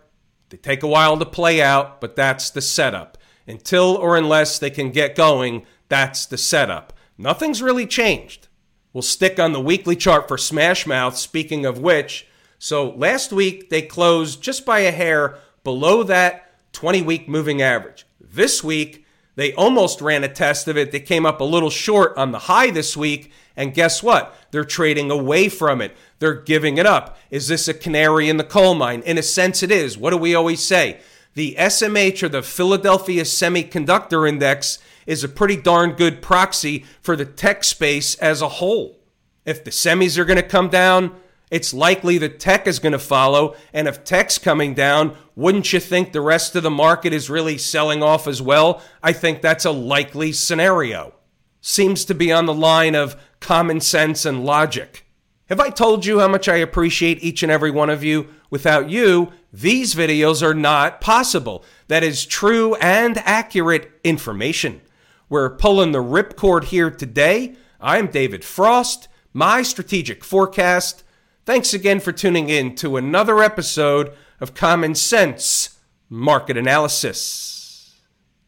they 0.49 0.57
take 0.57 0.81
a 0.81 0.87
while 0.87 1.17
to 1.17 1.25
play 1.25 1.61
out, 1.61 2.01
but 2.01 2.15
that's 2.15 2.49
the 2.49 2.61
setup. 2.61 3.17
Until 3.45 3.95
or 3.95 4.17
unless 4.17 4.57
they 4.57 4.69
can 4.69 4.91
get 4.91 5.15
going, 5.15 5.65
that's 5.89 6.25
the 6.25 6.37
setup. 6.37 6.93
Nothing's 7.21 7.61
really 7.61 7.85
changed. 7.85 8.47
We'll 8.93 9.01
stick 9.01 9.39
on 9.39 9.51
the 9.51 9.59
weekly 9.59 9.97
chart 9.97 10.29
for 10.29 10.37
Smashmouth, 10.37 11.17
speaking 11.17 11.65
of 11.65 11.77
which. 11.77 12.25
So 12.59 12.91
last 12.91 13.33
week 13.33 13.69
they 13.69 13.81
closed 13.81 14.41
just 14.41 14.65
by 14.65 14.79
a 14.79 14.91
hair 14.91 15.37
below 15.65 16.03
that 16.03 16.49
20 16.71 17.01
week 17.01 17.27
moving 17.27 17.61
average. 17.61 18.05
This 18.21 18.63
week 18.63 19.05
they 19.35 19.53
almost 19.53 19.99
ran 19.99 20.23
a 20.23 20.29
test 20.29 20.69
of 20.69 20.77
it. 20.77 20.93
They 20.93 21.01
came 21.01 21.25
up 21.25 21.41
a 21.41 21.43
little 21.43 21.69
short 21.69 22.17
on 22.17 22.31
the 22.31 22.39
high 22.39 22.71
this 22.71 22.95
week. 22.95 23.33
And 23.57 23.73
guess 23.73 24.01
what? 24.01 24.33
They're 24.51 24.63
trading 24.63 25.11
away 25.11 25.49
from 25.49 25.81
it. 25.81 25.97
They're 26.19 26.41
giving 26.41 26.77
it 26.77 26.85
up. 26.85 27.17
Is 27.29 27.49
this 27.49 27.67
a 27.67 27.73
canary 27.73 28.29
in 28.29 28.37
the 28.37 28.45
coal 28.45 28.75
mine? 28.75 29.01
In 29.05 29.17
a 29.17 29.23
sense, 29.23 29.61
it 29.61 29.71
is. 29.71 29.97
What 29.97 30.11
do 30.11 30.17
we 30.17 30.35
always 30.35 30.63
say? 30.63 31.01
The 31.33 31.55
SMH 31.59 32.23
or 32.23 32.29
the 32.29 32.41
Philadelphia 32.41 33.23
Semiconductor 33.23 34.27
Index 34.27 34.79
is 35.09 35.23
a 35.23 35.27
pretty 35.27 35.57
darn 35.57 35.93
good 35.93 36.21
proxy 36.21 36.85
for 37.01 37.15
the 37.15 37.25
tech 37.25 37.63
space 37.63 38.13
as 38.19 38.43
a 38.43 38.47
whole. 38.47 38.99
If 39.43 39.63
the 39.63 39.71
semis 39.71 40.19
are 40.19 40.23
going 40.23 40.37
to 40.37 40.43
come 40.43 40.69
down, 40.69 41.15
it's 41.49 41.73
likely 41.73 42.19
the 42.19 42.29
tech 42.29 42.67
is 42.67 42.77
going 42.77 42.91
to 42.91 42.99
follow. 42.99 43.55
And 43.73 43.87
if 43.87 44.03
tech's 44.03 44.37
coming 44.37 44.75
down, 44.75 45.17
wouldn't 45.35 45.73
you 45.73 45.79
think 45.79 46.13
the 46.13 46.21
rest 46.21 46.55
of 46.55 46.61
the 46.61 46.69
market 46.69 47.11
is 47.11 47.27
really 47.27 47.57
selling 47.57 48.03
off 48.03 48.27
as 48.27 48.39
well? 48.39 48.83
I 49.01 49.13
think 49.13 49.41
that's 49.41 49.65
a 49.65 49.71
likely 49.71 50.31
scenario. 50.31 51.15
Seems 51.59 52.05
to 52.05 52.13
be 52.13 52.31
on 52.31 52.45
the 52.45 52.53
line 52.53 52.93
of 52.93 53.19
common 53.39 53.81
sense 53.81 54.25
and 54.25 54.45
logic. 54.45 55.07
Have 55.47 55.59
I 55.59 55.71
told 55.71 56.05
you 56.05 56.19
how 56.19 56.27
much 56.27 56.47
I 56.47 56.57
appreciate 56.57 57.23
each 57.23 57.41
and 57.41 57.51
every 57.51 57.71
one 57.71 57.89
of 57.89 58.03
you? 58.03 58.27
Without 58.51 58.91
you, 58.91 59.31
these 59.51 59.95
videos 59.95 60.43
are 60.43 60.53
not 60.53 61.01
possible. 61.01 61.65
That 61.87 62.03
is 62.03 62.27
true 62.27 62.75
and 62.75 63.17
accurate 63.25 63.89
information. 64.03 64.81
We're 65.29 65.51
pulling 65.51 65.91
the 65.91 65.99
ripcord 65.99 66.63
here 66.63 66.89
today. 66.89 67.55
I'm 67.79 68.07
David 68.07 68.43
Frost, 68.43 69.07
my 69.31 69.61
strategic 69.61 70.23
forecast. 70.23 71.03
Thanks 71.45 71.71
again 71.71 71.99
for 71.99 72.11
tuning 72.11 72.49
in 72.49 72.73
to 72.77 72.97
another 72.97 73.43
episode 73.43 74.11
of 74.39 74.55
Common 74.55 74.95
Sense 74.95 75.77
Market 76.09 76.57
Analysis. 76.57 77.58